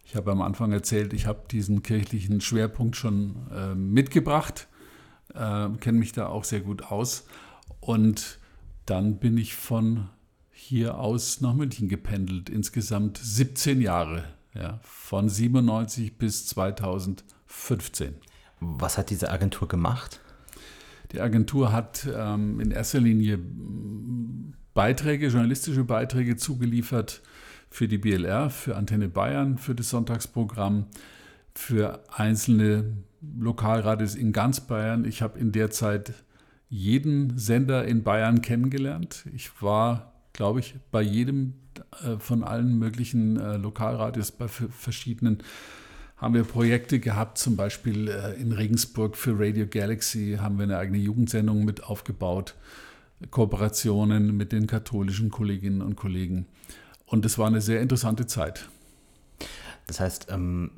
Ich 0.04 0.16
habe 0.16 0.30
am 0.30 0.40
Anfang 0.40 0.72
erzählt, 0.72 1.12
ich 1.12 1.26
habe 1.26 1.40
diesen 1.50 1.82
kirchlichen 1.82 2.40
Schwerpunkt 2.40 2.96
schon 2.96 3.36
äh, 3.54 3.74
mitgebracht, 3.74 4.68
äh, 5.34 5.68
kenne 5.80 5.98
mich 5.98 6.12
da 6.12 6.28
auch 6.28 6.44
sehr 6.44 6.60
gut 6.60 6.84
aus. 6.84 7.26
Und 7.80 8.38
dann 8.86 9.18
bin 9.18 9.36
ich 9.36 9.54
von 9.54 10.08
hier 10.50 10.98
aus 10.98 11.40
nach 11.40 11.54
München 11.54 11.88
gependelt, 11.88 12.48
insgesamt 12.48 13.18
17 13.18 13.80
Jahre 13.80 14.24
ja, 14.58 14.80
von 14.82 15.28
97 15.28 16.18
bis 16.18 16.46
2015. 16.48 18.14
Was 18.60 18.98
hat 18.98 19.10
diese 19.10 19.30
Agentur 19.30 19.68
gemacht? 19.68 20.20
Die 21.12 21.20
Agentur 21.20 21.72
hat 21.72 22.06
ähm, 22.12 22.60
in 22.60 22.70
erster 22.70 23.00
Linie 23.00 23.38
Beiträge, 24.74 25.28
journalistische 25.28 25.84
Beiträge 25.84 26.36
zugeliefert 26.36 27.22
für 27.70 27.88
die 27.88 27.98
BLR, 27.98 28.50
für 28.50 28.76
Antenne 28.76 29.08
Bayern, 29.08 29.58
für 29.58 29.74
das 29.74 29.90
Sonntagsprogramm, 29.90 30.86
für 31.54 32.02
einzelne 32.14 32.96
Lokalradios 33.38 34.14
in 34.14 34.32
ganz 34.32 34.60
Bayern. 34.60 35.04
Ich 35.04 35.22
habe 35.22 35.38
in 35.38 35.52
der 35.52 35.70
Zeit 35.70 36.12
jeden 36.68 37.38
Sender 37.38 37.84
in 37.86 38.02
Bayern 38.02 38.42
kennengelernt. 38.42 39.24
Ich 39.34 39.62
war, 39.62 40.12
glaube 40.32 40.60
ich, 40.60 40.74
bei 40.90 41.02
jedem 41.02 41.54
von 42.18 42.44
allen 42.44 42.78
möglichen 42.78 43.38
äh, 43.38 43.56
Lokalradios 43.56 44.32
bei 44.32 44.48
verschiedenen 44.48 45.42
haben 46.18 46.34
wir 46.34 46.44
Projekte 46.44 46.98
gehabt, 46.98 47.38
zum 47.38 47.56
Beispiel 47.56 48.08
äh, 48.08 48.34
in 48.40 48.52
Regensburg 48.52 49.16
für 49.16 49.38
Radio 49.38 49.66
Galaxy 49.68 50.38
haben 50.40 50.58
wir 50.58 50.64
eine 50.64 50.78
eigene 50.78 50.98
Jugendsendung 50.98 51.64
mit 51.64 51.84
aufgebaut, 51.84 52.54
Kooperationen 53.30 54.36
mit 54.36 54.52
den 54.52 54.66
katholischen 54.66 55.30
Kolleginnen 55.30 55.80
und 55.80 55.96
Kollegen. 55.96 56.46
Und 57.06 57.24
es 57.24 57.38
war 57.38 57.46
eine 57.46 57.60
sehr 57.60 57.80
interessante 57.80 58.26
Zeit. 58.26 58.68
Das 59.86 60.00
heißt, 60.00 60.26
ähm, 60.30 60.70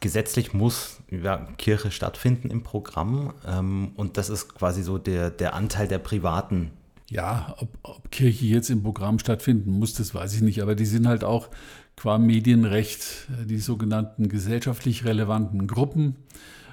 gesetzlich 0.00 0.52
muss 0.52 0.98
ja, 1.10 1.46
Kirche 1.58 1.90
stattfinden 1.90 2.50
im 2.50 2.62
Programm 2.62 3.34
ähm, 3.46 3.92
und 3.96 4.16
das 4.16 4.30
ist 4.30 4.54
quasi 4.54 4.82
so 4.82 4.98
der, 4.98 5.30
der 5.30 5.54
Anteil 5.54 5.88
der 5.88 5.98
privaten 5.98 6.70
ja, 7.14 7.54
ob, 7.58 7.68
ob, 7.82 8.10
Kirche 8.10 8.46
jetzt 8.46 8.70
im 8.70 8.82
Programm 8.82 9.20
stattfinden 9.20 9.70
muss, 9.70 9.94
das 9.94 10.14
weiß 10.14 10.34
ich 10.34 10.42
nicht, 10.42 10.60
aber 10.62 10.74
die 10.74 10.84
sind 10.84 11.06
halt 11.06 11.22
auch 11.22 11.48
qua 11.96 12.18
Medienrecht 12.18 13.28
äh, 13.40 13.46
die 13.46 13.58
sogenannten 13.58 14.28
gesellschaftlich 14.28 15.04
relevanten 15.04 15.68
Gruppen. 15.68 16.16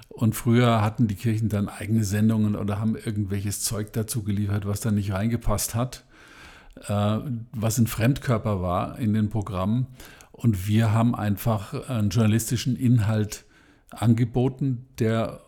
Und 0.09 0.35
früher 0.35 0.81
hatten 0.81 1.07
die 1.07 1.15
Kirchen 1.15 1.47
dann 1.47 1.69
eigene 1.69 2.03
Sendungen 2.03 2.55
oder 2.55 2.79
haben 2.79 2.95
irgendwelches 2.95 3.61
Zeug 3.61 3.93
dazu 3.93 4.23
geliefert, 4.23 4.65
was 4.65 4.81
da 4.81 4.91
nicht 4.91 5.13
reingepasst 5.13 5.75
hat, 5.75 6.05
äh, 6.87 7.19
was 7.53 7.77
ein 7.77 7.87
Fremdkörper 7.87 8.63
war 8.63 8.97
in 8.97 9.13
den 9.13 9.29
Programmen. 9.29 9.87
Und 10.31 10.67
wir 10.67 10.91
haben 10.91 11.13
einfach 11.13 11.87
einen 11.87 12.09
journalistischen 12.09 12.75
Inhalt 12.75 13.45
angeboten, 13.91 14.87
der 14.97 15.41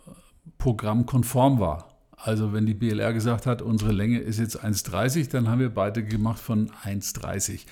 programmkonform 0.59 1.59
war. 1.59 1.92
Also 2.23 2.53
wenn 2.53 2.65
die 2.65 2.73
BLR 2.73 3.11
gesagt 3.11 3.45
hat, 3.45 3.61
unsere 3.61 3.91
Länge 3.91 4.19
ist 4.19 4.39
jetzt 4.39 4.63
1,30, 4.63 5.29
dann 5.29 5.49
haben 5.49 5.59
wir 5.59 5.73
beide 5.73 6.05
gemacht 6.05 6.39
von 6.39 6.71
1,30. 6.85 7.65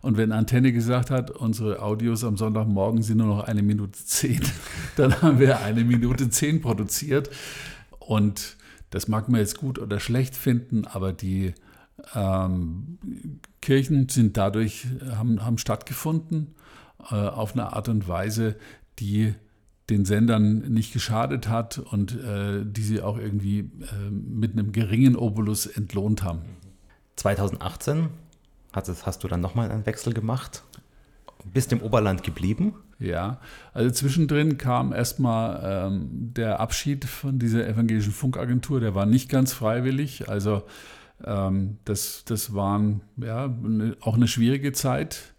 Und 0.00 0.16
wenn 0.16 0.32
Antenne 0.32 0.72
gesagt 0.72 1.10
hat, 1.10 1.30
unsere 1.30 1.80
Audios 1.80 2.24
am 2.24 2.36
Sonntagmorgen 2.36 3.04
sind 3.04 3.18
nur 3.18 3.28
noch 3.28 3.44
eine 3.44 3.62
Minute 3.62 3.92
zehn, 3.92 4.40
dann 4.96 5.22
haben 5.22 5.38
wir 5.38 5.60
eine 5.60 5.84
Minute 5.84 6.28
zehn 6.30 6.60
produziert. 6.60 7.30
Und 8.00 8.56
das 8.90 9.06
mag 9.06 9.28
man 9.28 9.38
jetzt 9.38 9.58
gut 9.58 9.78
oder 9.78 10.00
schlecht 10.00 10.34
finden, 10.34 10.84
aber 10.84 11.12
die 11.12 11.54
ähm, 12.16 12.98
Kirchen 13.60 14.08
sind 14.08 14.36
dadurch, 14.36 14.88
haben, 15.14 15.44
haben 15.44 15.58
stattgefunden 15.58 16.56
äh, 17.08 17.14
auf 17.14 17.52
eine 17.52 17.72
Art 17.72 17.88
und 17.88 18.08
Weise, 18.08 18.56
die 18.98 19.34
den 19.90 20.04
Sendern 20.04 20.58
nicht 20.72 20.92
geschadet 20.92 21.48
hat 21.48 21.78
und 21.78 22.14
äh, 22.14 22.64
die 22.64 22.82
sie 22.82 23.02
auch 23.02 23.18
irgendwie 23.18 23.60
äh, 23.60 24.10
mit 24.10 24.52
einem 24.52 24.72
geringen 24.72 25.16
Obolus 25.16 25.66
entlohnt 25.66 26.22
haben. 26.22 26.42
2018 27.16 28.08
hast, 28.72 29.06
hast 29.06 29.24
du 29.24 29.28
dann 29.28 29.40
nochmal 29.40 29.70
einen 29.70 29.86
Wechsel 29.86 30.14
gemacht 30.14 30.62
bist 31.44 31.72
im 31.72 31.82
Oberland 31.82 32.22
geblieben? 32.22 32.74
Ja, 32.98 33.40
also 33.72 33.90
zwischendrin 33.90 34.58
kam 34.58 34.92
erstmal 34.92 35.88
ähm, 35.88 36.08
der 36.34 36.60
Abschied 36.60 37.04
von 37.04 37.38
dieser 37.38 37.66
evangelischen 37.66 38.12
Funkagentur, 38.12 38.78
der 38.80 38.94
war 38.94 39.06
nicht 39.06 39.28
ganz 39.28 39.52
freiwillig. 39.52 40.28
Also 40.28 40.62
ähm, 41.24 41.78
das, 41.84 42.24
das 42.24 42.54
waren 42.54 43.00
ja 43.16 43.48
ne, 43.48 43.96
auch 44.00 44.14
eine 44.14 44.28
schwierige 44.28 44.72
Zeit. 44.72 45.34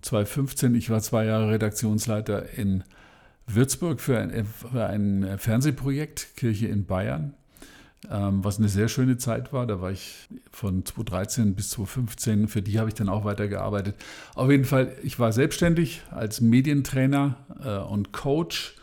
2015, 0.00 0.74
ich 0.74 0.90
war 0.90 1.00
zwei 1.00 1.26
Jahre 1.26 1.50
Redaktionsleiter 1.50 2.58
in 2.58 2.82
Würzburg 3.46 4.00
für 4.00 4.18
ein, 4.18 4.44
für 4.44 4.86
ein 4.86 5.38
Fernsehprojekt, 5.38 6.36
Kirche 6.36 6.68
in 6.68 6.86
Bayern, 6.86 7.34
ähm, 8.10 8.44
was 8.44 8.58
eine 8.58 8.68
sehr 8.68 8.88
schöne 8.88 9.16
Zeit 9.16 9.52
war. 9.52 9.66
Da 9.66 9.80
war 9.80 9.90
ich 9.90 10.28
von 10.50 10.84
2013 10.84 11.54
bis 11.54 11.70
2015, 11.70 12.48
für 12.48 12.62
die 12.62 12.78
habe 12.78 12.88
ich 12.88 12.94
dann 12.94 13.08
auch 13.08 13.24
weitergearbeitet. 13.24 13.96
Auf 14.34 14.50
jeden 14.50 14.64
Fall, 14.64 14.94
ich 15.02 15.18
war 15.18 15.32
selbstständig 15.32 16.02
als 16.10 16.40
Medientrainer 16.40 17.36
äh, 17.64 17.78
und 17.78 18.12
Coach, 18.12 18.76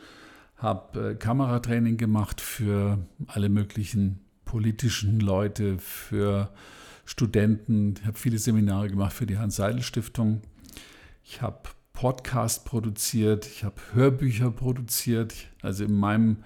habe 0.57 1.11
äh, 1.11 1.15
Kameratraining 1.15 1.97
gemacht 1.97 2.41
für 2.41 2.99
alle 3.27 3.49
möglichen 3.49 4.19
politischen 4.45 5.19
Leute, 5.19 5.77
für 5.77 6.49
Studenten. 7.05 7.95
Ich 7.99 8.05
habe 8.05 8.17
viele 8.17 8.37
Seminare 8.37 8.89
gemacht 8.89 9.13
für 9.13 9.25
die 9.25 9.37
Hans-Seidel-Stiftung. 9.37 10.41
Ich 11.23 11.41
habe 11.41 11.69
Podcast 11.99 12.63
produziert, 12.63 13.45
ich 13.45 13.65
habe 13.65 13.75
Hörbücher 13.91 14.51
produziert, 14.51 15.33
also 15.61 15.83
in 15.83 15.97
meinem 15.97 16.37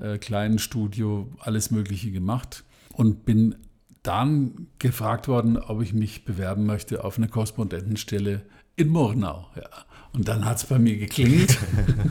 äh, 0.00 0.18
kleinen 0.18 0.58
Studio 0.58 1.30
alles 1.38 1.70
Mögliche 1.70 2.10
gemacht 2.10 2.64
und 2.92 3.24
bin 3.24 3.54
dann 4.02 4.66
gefragt 4.80 5.28
worden, 5.28 5.58
ob 5.58 5.80
ich 5.80 5.94
mich 5.94 6.24
bewerben 6.24 6.66
möchte 6.66 7.04
auf 7.04 7.18
eine 7.18 7.28
Korrespondentenstelle 7.28 8.42
in 8.74 8.88
Murnau. 8.88 9.46
Ja. 9.54 9.68
Und 10.12 10.26
dann 10.26 10.44
hat 10.44 10.56
es 10.56 10.64
bei 10.64 10.80
mir 10.80 10.96
geklingelt, 10.96 11.56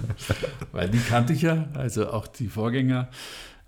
weil 0.71 0.89
die 0.89 0.99
kannte 0.99 1.33
ich 1.33 1.41
ja, 1.41 1.67
also 1.73 2.07
auch 2.11 2.27
die 2.27 2.47
Vorgänger. 2.47 3.09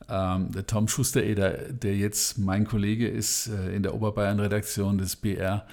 Ähm, 0.08 0.54
der 0.54 0.66
Tom 0.68 0.88
Schuster-Eder, 0.88 1.74
der 1.74 1.98
jetzt 1.98 2.38
mein 2.38 2.66
Kollege 2.66 3.10
ist 3.10 3.48
äh, 3.48 3.76
in 3.76 3.84
der 3.84 3.94
Oberbayern-Redaktion 3.94 4.98
des 4.98 5.18
BR, 5.18 5.68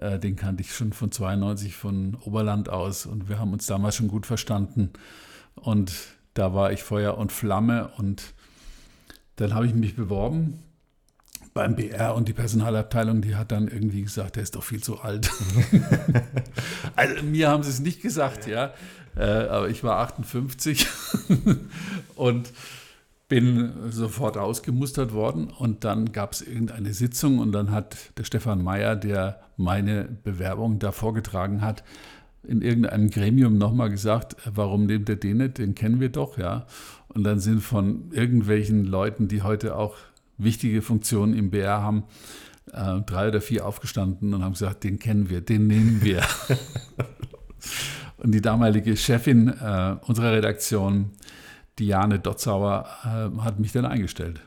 äh, 0.00 0.18
den 0.18 0.36
kannte 0.36 0.62
ich 0.62 0.74
schon 0.74 0.92
von 0.92 1.10
92 1.10 1.74
von 1.74 2.16
Oberland 2.24 2.68
aus 2.68 3.06
und 3.06 3.28
wir 3.28 3.38
haben 3.38 3.52
uns 3.52 3.66
damals 3.66 3.96
schon 3.96 4.08
gut 4.08 4.26
verstanden. 4.26 4.90
Und 5.54 5.92
da 6.34 6.54
war 6.54 6.72
ich 6.72 6.82
Feuer 6.82 7.18
und 7.18 7.32
Flamme 7.32 7.90
und 7.96 8.34
dann 9.36 9.54
habe 9.54 9.66
ich 9.66 9.74
mich 9.74 9.96
beworben 9.96 10.62
beim 11.54 11.74
BR 11.74 12.14
und 12.14 12.28
die 12.28 12.32
Personalabteilung, 12.32 13.20
die 13.20 13.34
hat 13.34 13.50
dann 13.50 13.66
irgendwie 13.66 14.02
gesagt, 14.02 14.36
der 14.36 14.44
ist 14.44 14.54
doch 14.54 14.62
viel 14.62 14.82
zu 14.82 15.00
alt. 15.00 15.30
also 16.96 17.22
mir 17.24 17.48
haben 17.48 17.64
sie 17.64 17.70
es 17.70 17.80
nicht 17.80 18.00
gesagt, 18.00 18.46
ja, 18.46 18.72
äh, 19.16 19.22
aber 19.22 19.68
ich 19.68 19.82
war 19.82 19.98
58 19.98 20.86
und 22.14 22.52
bin 23.28 23.90
sofort 23.90 24.38
ausgemustert 24.38 25.12
worden 25.12 25.50
und 25.50 25.84
dann 25.84 26.12
gab 26.12 26.32
es 26.32 26.40
irgendeine 26.40 26.94
Sitzung 26.94 27.38
und 27.38 27.52
dann 27.52 27.70
hat 27.70 27.96
der 28.18 28.24
Stefan 28.24 28.62
Meyer, 28.62 28.96
der 28.96 29.40
meine 29.56 30.04
Bewerbung 30.04 30.78
da 30.78 30.92
vorgetragen 30.92 31.60
hat, 31.60 31.84
in 32.42 32.62
irgendeinem 32.62 33.10
Gremium 33.10 33.58
nochmal 33.58 33.90
gesagt, 33.90 34.36
warum 34.46 34.86
nimmt 34.86 35.08
er 35.10 35.16
den 35.16 35.38
nicht, 35.38 35.58
den 35.58 35.74
kennen 35.74 36.00
wir 36.00 36.08
doch, 36.08 36.38
ja. 36.38 36.66
Und 37.08 37.24
dann 37.24 37.40
sind 37.40 37.60
von 37.60 38.10
irgendwelchen 38.12 38.84
Leuten, 38.84 39.28
die 39.28 39.42
heute 39.42 39.76
auch 39.76 39.96
wichtige 40.38 40.80
Funktionen 40.80 41.34
im 41.34 41.50
BR 41.50 41.82
haben, 41.82 42.04
äh, 42.72 43.00
drei 43.02 43.28
oder 43.28 43.40
vier 43.40 43.66
aufgestanden 43.66 44.32
und 44.32 44.42
haben 44.42 44.52
gesagt, 44.52 44.84
den 44.84 44.98
kennen 44.98 45.28
wir, 45.28 45.42
den 45.42 45.66
nehmen 45.66 46.02
wir. 46.02 46.22
und 48.18 48.32
die 48.32 48.40
damalige 48.40 48.96
Chefin 48.96 49.48
äh, 49.48 49.96
unserer 50.06 50.32
Redaktion, 50.32 51.10
Diane 51.78 52.18
Dotzauer 52.18 52.86
äh, 53.04 53.40
hat 53.40 53.60
mich 53.60 53.72
dann 53.72 53.84
eingestellt. 53.84 54.40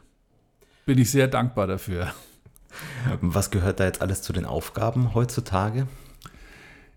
Bin 0.85 0.97
ich 0.97 1.11
sehr 1.11 1.27
dankbar 1.27 1.67
dafür. 1.67 2.13
Was 3.21 3.51
gehört 3.51 3.79
da 3.79 3.85
jetzt 3.85 4.01
alles 4.01 4.21
zu 4.21 4.33
den 4.33 4.45
Aufgaben 4.45 5.13
heutzutage? 5.13 5.87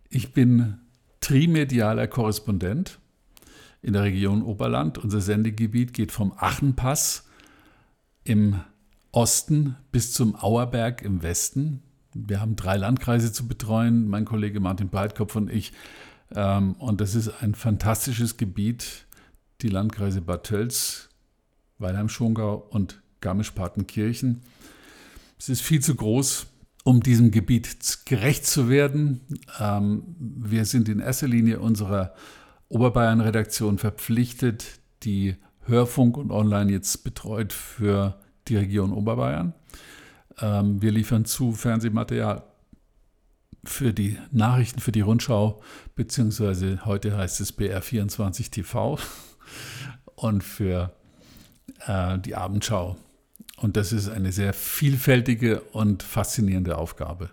Ich 0.08 0.32
bin 0.32 0.78
trimedialer 1.20 2.06
Korrespondent 2.06 2.98
in 3.82 3.92
der 3.92 4.02
Region 4.02 4.42
Oberland. 4.42 4.98
Unser 4.98 5.20
Sendegebiet 5.20 5.92
geht 5.92 6.12
vom 6.12 6.32
Achenpass 6.36 7.28
im 8.24 8.60
Osten 9.12 9.76
bis 9.92 10.12
zum 10.12 10.36
Auerberg 10.36 11.02
im 11.02 11.22
Westen. 11.22 11.82
Wir 12.14 12.40
haben 12.40 12.56
drei 12.56 12.76
Landkreise 12.76 13.32
zu 13.32 13.46
betreuen, 13.46 14.08
mein 14.08 14.24
Kollege 14.24 14.60
Martin 14.60 14.88
Breitkopf 14.88 15.36
und 15.36 15.50
ich. 15.50 15.72
Ähm, 16.34 16.74
und 16.74 17.00
das 17.00 17.14
ist 17.14 17.42
ein 17.42 17.54
fantastisches 17.54 18.36
Gebiet 18.36 19.06
die 19.60 19.68
Landkreise 19.68 20.20
Bad 20.20 20.44
Tölz, 20.44 21.08
Weilheim-Schongau 21.78 22.66
und 22.70 23.02
Garmisch-Partenkirchen. 23.20 24.42
Es 25.38 25.48
ist 25.48 25.62
viel 25.62 25.80
zu 25.80 25.94
groß, 25.94 26.46
um 26.84 27.02
diesem 27.02 27.30
Gebiet 27.30 27.98
gerecht 28.04 28.46
zu 28.46 28.68
werden. 28.68 29.20
Ähm, 29.58 30.04
wir 30.18 30.64
sind 30.64 30.88
in 30.88 31.00
erster 31.00 31.28
Linie 31.28 31.60
unserer 31.60 32.14
Oberbayern-Redaktion 32.68 33.78
verpflichtet, 33.78 34.80
die 35.02 35.36
Hörfunk 35.66 36.16
und 36.16 36.30
Online 36.30 36.70
jetzt 36.70 37.04
betreut 37.04 37.52
für 37.52 38.20
die 38.48 38.56
Region 38.56 38.92
Oberbayern. 38.92 39.54
Ähm, 40.40 40.82
wir 40.82 40.92
liefern 40.92 41.24
zu 41.24 41.52
Fernsehmaterial 41.52 42.44
für 43.64 43.94
die 43.94 44.18
Nachrichten, 44.30 44.80
für 44.80 44.92
die 44.92 45.00
Rundschau, 45.00 45.62
beziehungsweise 45.94 46.84
heute 46.84 47.16
heißt 47.16 47.40
es 47.40 47.56
BR24 47.58 48.50
TV 48.50 48.98
und 50.14 50.42
für 50.42 50.92
äh, 51.86 52.18
die 52.18 52.34
Abendschau. 52.34 52.96
Und 53.56 53.76
das 53.76 53.92
ist 53.92 54.08
eine 54.08 54.32
sehr 54.32 54.52
vielfältige 54.52 55.60
und 55.60 56.02
faszinierende 56.02 56.76
Aufgabe. 56.76 57.30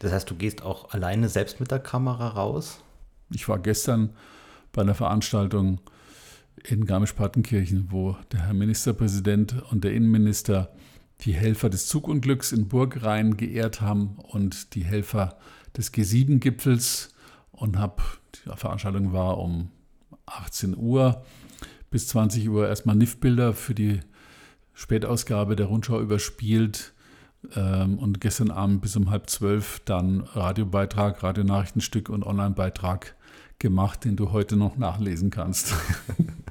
Das 0.00 0.12
heißt, 0.12 0.30
du 0.30 0.34
gehst 0.34 0.62
auch 0.62 0.90
alleine 0.90 1.28
selbst 1.28 1.60
mit 1.60 1.70
der 1.70 1.78
Kamera 1.78 2.28
raus? 2.28 2.80
Ich 3.30 3.48
war 3.48 3.58
gestern 3.58 4.10
bei 4.72 4.82
einer 4.82 4.94
Veranstaltung 4.94 5.80
in 6.62 6.86
Garmisch-Partenkirchen, 6.86 7.88
wo 7.90 8.16
der 8.32 8.46
Herr 8.46 8.54
Ministerpräsident 8.54 9.62
und 9.70 9.84
der 9.84 9.92
Innenminister 9.92 10.70
die 11.20 11.32
Helfer 11.32 11.70
des 11.70 11.86
Zugunglücks 11.86 12.52
in 12.52 12.68
Burgrhein 12.68 13.36
geehrt 13.36 13.80
haben 13.80 14.16
und 14.18 14.74
die 14.74 14.84
Helfer 14.84 15.38
des 15.76 15.92
G7-Gipfels 15.92 17.14
und 17.52 17.78
habe, 17.78 18.02
die 18.34 18.56
Veranstaltung 18.56 19.12
war 19.12 19.38
um 19.38 19.70
18 20.26 20.76
Uhr 20.76 21.24
bis 21.94 22.08
20 22.08 22.48
Uhr 22.48 22.66
erstmal 22.66 22.96
NIF-Bilder 22.96 23.52
für 23.52 23.72
die 23.72 24.00
Spätausgabe 24.72 25.54
der 25.54 25.66
Rundschau 25.66 26.00
überspielt 26.00 26.92
ähm, 27.54 28.00
und 28.00 28.20
gestern 28.20 28.50
Abend 28.50 28.82
bis 28.82 28.96
um 28.96 29.10
halb 29.10 29.30
zwölf 29.30 29.80
dann 29.84 30.22
Radiobeitrag, 30.22 31.22
Radionachrichtenstück 31.22 32.08
und 32.08 32.24
Online-Beitrag 32.24 33.14
gemacht, 33.60 34.04
den 34.04 34.16
du 34.16 34.32
heute 34.32 34.56
noch 34.56 34.76
nachlesen 34.76 35.30
kannst. 35.30 35.72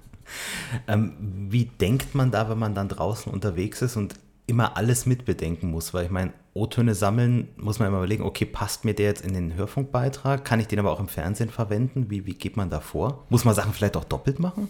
ähm, 0.88 1.12
wie 1.50 1.66
denkt 1.66 2.16
man 2.16 2.32
da, 2.32 2.50
wenn 2.50 2.60
man 2.60 2.74
dann 2.74 2.88
draußen 2.88 3.30
unterwegs 3.30 3.82
ist 3.82 3.98
und 3.98 4.16
immer 4.48 4.78
alles 4.78 5.06
mitbedenken 5.06 5.70
muss? 5.70 5.94
Weil 5.94 6.06
ich 6.06 6.12
meine, 6.12 6.32
O-Töne 6.54 6.96
sammeln, 6.96 7.50
muss 7.58 7.80
man 7.80 7.90
immer 7.90 7.98
überlegen, 7.98 8.24
okay, 8.24 8.46
passt 8.46 8.86
mir 8.86 8.94
der 8.94 9.08
jetzt 9.08 9.26
in 9.26 9.34
den 9.34 9.56
Hörfunkbeitrag? 9.56 10.46
Kann 10.46 10.62
ich 10.62 10.68
den 10.68 10.80
aber 10.80 10.94
auch 10.94 11.02
im 11.02 11.10
Fernsehen 11.10 11.50
verwenden? 11.50 12.10
Wie, 12.10 12.26
wie 12.26 12.36
geht 12.36 12.56
man 12.56 12.70
da 12.70 12.80
vor? 12.80 13.26
Muss 13.28 13.44
man 13.44 13.54
Sachen 13.54 13.74
vielleicht 13.74 13.98
auch 13.98 14.06
doppelt 14.06 14.40
machen? 14.40 14.70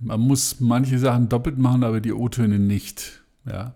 Man 0.00 0.20
muss 0.20 0.60
manche 0.60 0.98
Sachen 0.98 1.28
doppelt 1.28 1.58
machen, 1.58 1.84
aber 1.84 2.00
die 2.00 2.12
O-Töne 2.12 2.58
nicht. 2.58 3.22
Ja. 3.44 3.74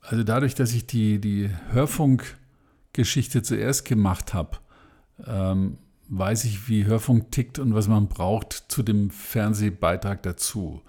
Also 0.00 0.24
dadurch, 0.24 0.54
dass 0.54 0.72
ich 0.72 0.86
die, 0.86 1.20
die 1.20 1.50
Hörfunkgeschichte 1.70 3.42
zuerst 3.42 3.84
gemacht 3.84 4.34
habe, 4.34 4.58
ähm, 5.26 5.78
weiß 6.08 6.44
ich, 6.44 6.68
wie 6.68 6.84
Hörfunk 6.84 7.30
tickt 7.30 7.58
und 7.58 7.74
was 7.74 7.88
man 7.88 8.08
braucht 8.08 8.64
zu 8.68 8.82
dem 8.82 9.10
Fernsehbeitrag 9.10 10.22
dazu. 10.22 10.82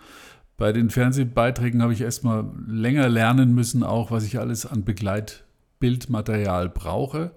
Bei 0.57 0.71
den 0.71 0.89
Fernsehbeiträgen 0.89 1.81
habe 1.81 1.93
ich 1.93 2.01
erstmal 2.01 2.45
länger 2.67 3.09
lernen 3.09 3.53
müssen, 3.53 3.83
auch 3.83 4.11
was 4.11 4.23
ich 4.23 4.39
alles 4.39 4.65
an 4.65 4.83
Begleitbildmaterial 4.83 6.69
brauche. 6.69 7.31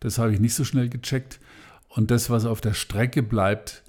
Das 0.00 0.18
habe 0.18 0.32
ich 0.32 0.40
nicht 0.40 0.54
so 0.54 0.64
schnell 0.64 0.88
gecheckt. 0.88 1.40
Und 1.88 2.10
das, 2.10 2.28
was 2.28 2.44
auf 2.44 2.60
der 2.60 2.74
Strecke 2.74 3.22
bleibt, 3.22 3.83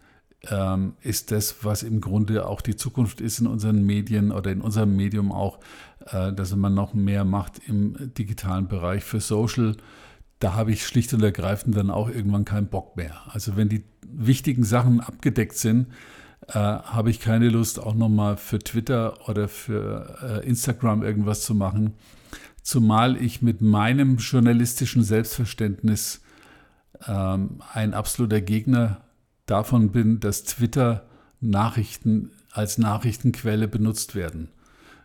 ist 1.02 1.32
das, 1.32 1.64
was 1.64 1.84
im 1.84 2.02
Grunde 2.02 2.48
auch 2.48 2.62
die 2.62 2.76
Zukunft 2.76 3.22
ist 3.22 3.40
in 3.40 3.48
unseren 3.48 3.84
Medien 3.84 4.32
oder 4.32 4.52
in 4.52 4.62
unserem 4.62 4.96
Medium 4.96 5.32
auch, 5.32 5.60
äh, 6.08 6.34
dass 6.34 6.56
man 6.56 6.74
noch 6.74 6.94
mehr 6.94 7.26
macht 7.26 7.62
im 7.68 8.14
digitalen 8.14 8.68
Bereich 8.68 9.04
für 9.04 9.20
Social. 9.20 9.76
Da 10.40 10.54
habe 10.54 10.72
ich 10.72 10.86
schlicht 10.86 11.14
und 11.14 11.24
ergreifend 11.24 11.76
dann 11.76 11.90
auch 11.90 12.10
irgendwann 12.10 12.46
keinen 12.46 12.68
Bock 12.68 12.98
mehr. 12.98 13.16
Also 13.28 13.56
wenn 13.56 13.70
die 13.70 13.84
wichtigen 14.08 14.64
Sachen 14.64 15.00
abgedeckt 15.02 15.58
sind, 15.58 15.88
äh, 16.48 16.54
habe 16.54 17.10
ich 17.10 17.20
keine 17.20 17.50
Lust, 17.50 17.80
auch 17.80 17.96
nochmal 17.96 18.38
für 18.38 18.60
Twitter 18.60 19.28
oder 19.28 19.48
für 19.48 20.18
äh, 20.22 20.48
Instagram 20.48 21.04
irgendwas 21.04 21.44
zu 21.44 21.56
machen. 21.56 21.94
Zumal 22.62 23.18
ich 23.18 23.42
mit 23.42 23.62
meinem 23.62 24.18
journalistischen 24.18 25.04
Selbstverständnis 25.04 26.22
ähm, 27.08 27.62
ein 27.74 27.94
absoluter 27.94 28.42
Gegner 28.42 29.05
davon 29.46 29.92
bin, 29.92 30.20
dass 30.20 30.44
Twitter 30.44 31.06
Nachrichten 31.42 32.32
als 32.52 32.78
Nachrichtenquelle 32.78 33.68
benutzt 33.68 34.16
werden. 34.16 34.50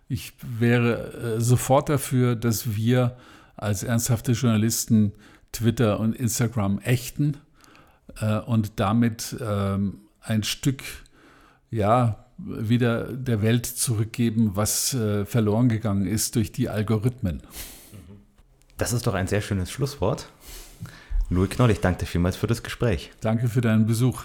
Ich 0.08 0.32
wäre 0.42 1.36
äh, 1.36 1.40
sofort 1.40 1.88
dafür, 1.88 2.36
dass 2.36 2.74
wir 2.74 3.16
als 3.56 3.82
ernsthafte 3.82 4.32
Journalisten 4.32 5.12
Twitter 5.52 6.00
und 6.00 6.14
Instagram 6.14 6.78
ächten 6.80 7.36
äh, 8.20 8.38
und 8.38 8.72
damit 8.76 9.36
ähm, 9.40 10.00
ein 10.20 10.42
Stück 10.42 10.82
ja, 11.70 12.24
wieder 12.38 13.12
der 13.12 13.42
Welt 13.42 13.66
zurückgeben, 13.66 14.52
was 14.54 14.94
äh, 14.94 15.24
verloren 15.26 15.68
gegangen 15.68 16.06
ist 16.06 16.36
durch 16.36 16.52
die 16.52 16.68
Algorithmen. 16.68 17.42
Das 18.78 18.92
ist 18.92 19.06
doch 19.06 19.14
ein 19.14 19.26
sehr 19.26 19.42
schönes 19.42 19.70
Schlusswort. 19.70 20.30
Louis 21.32 21.48
Knoll, 21.48 21.70
ich 21.70 21.80
danke 21.80 22.00
dir 22.00 22.06
vielmals 22.06 22.36
für 22.36 22.48
das 22.48 22.64
Gespräch. 22.64 23.12
Danke 23.20 23.48
für 23.48 23.60
deinen 23.60 23.86
Besuch. 23.86 24.24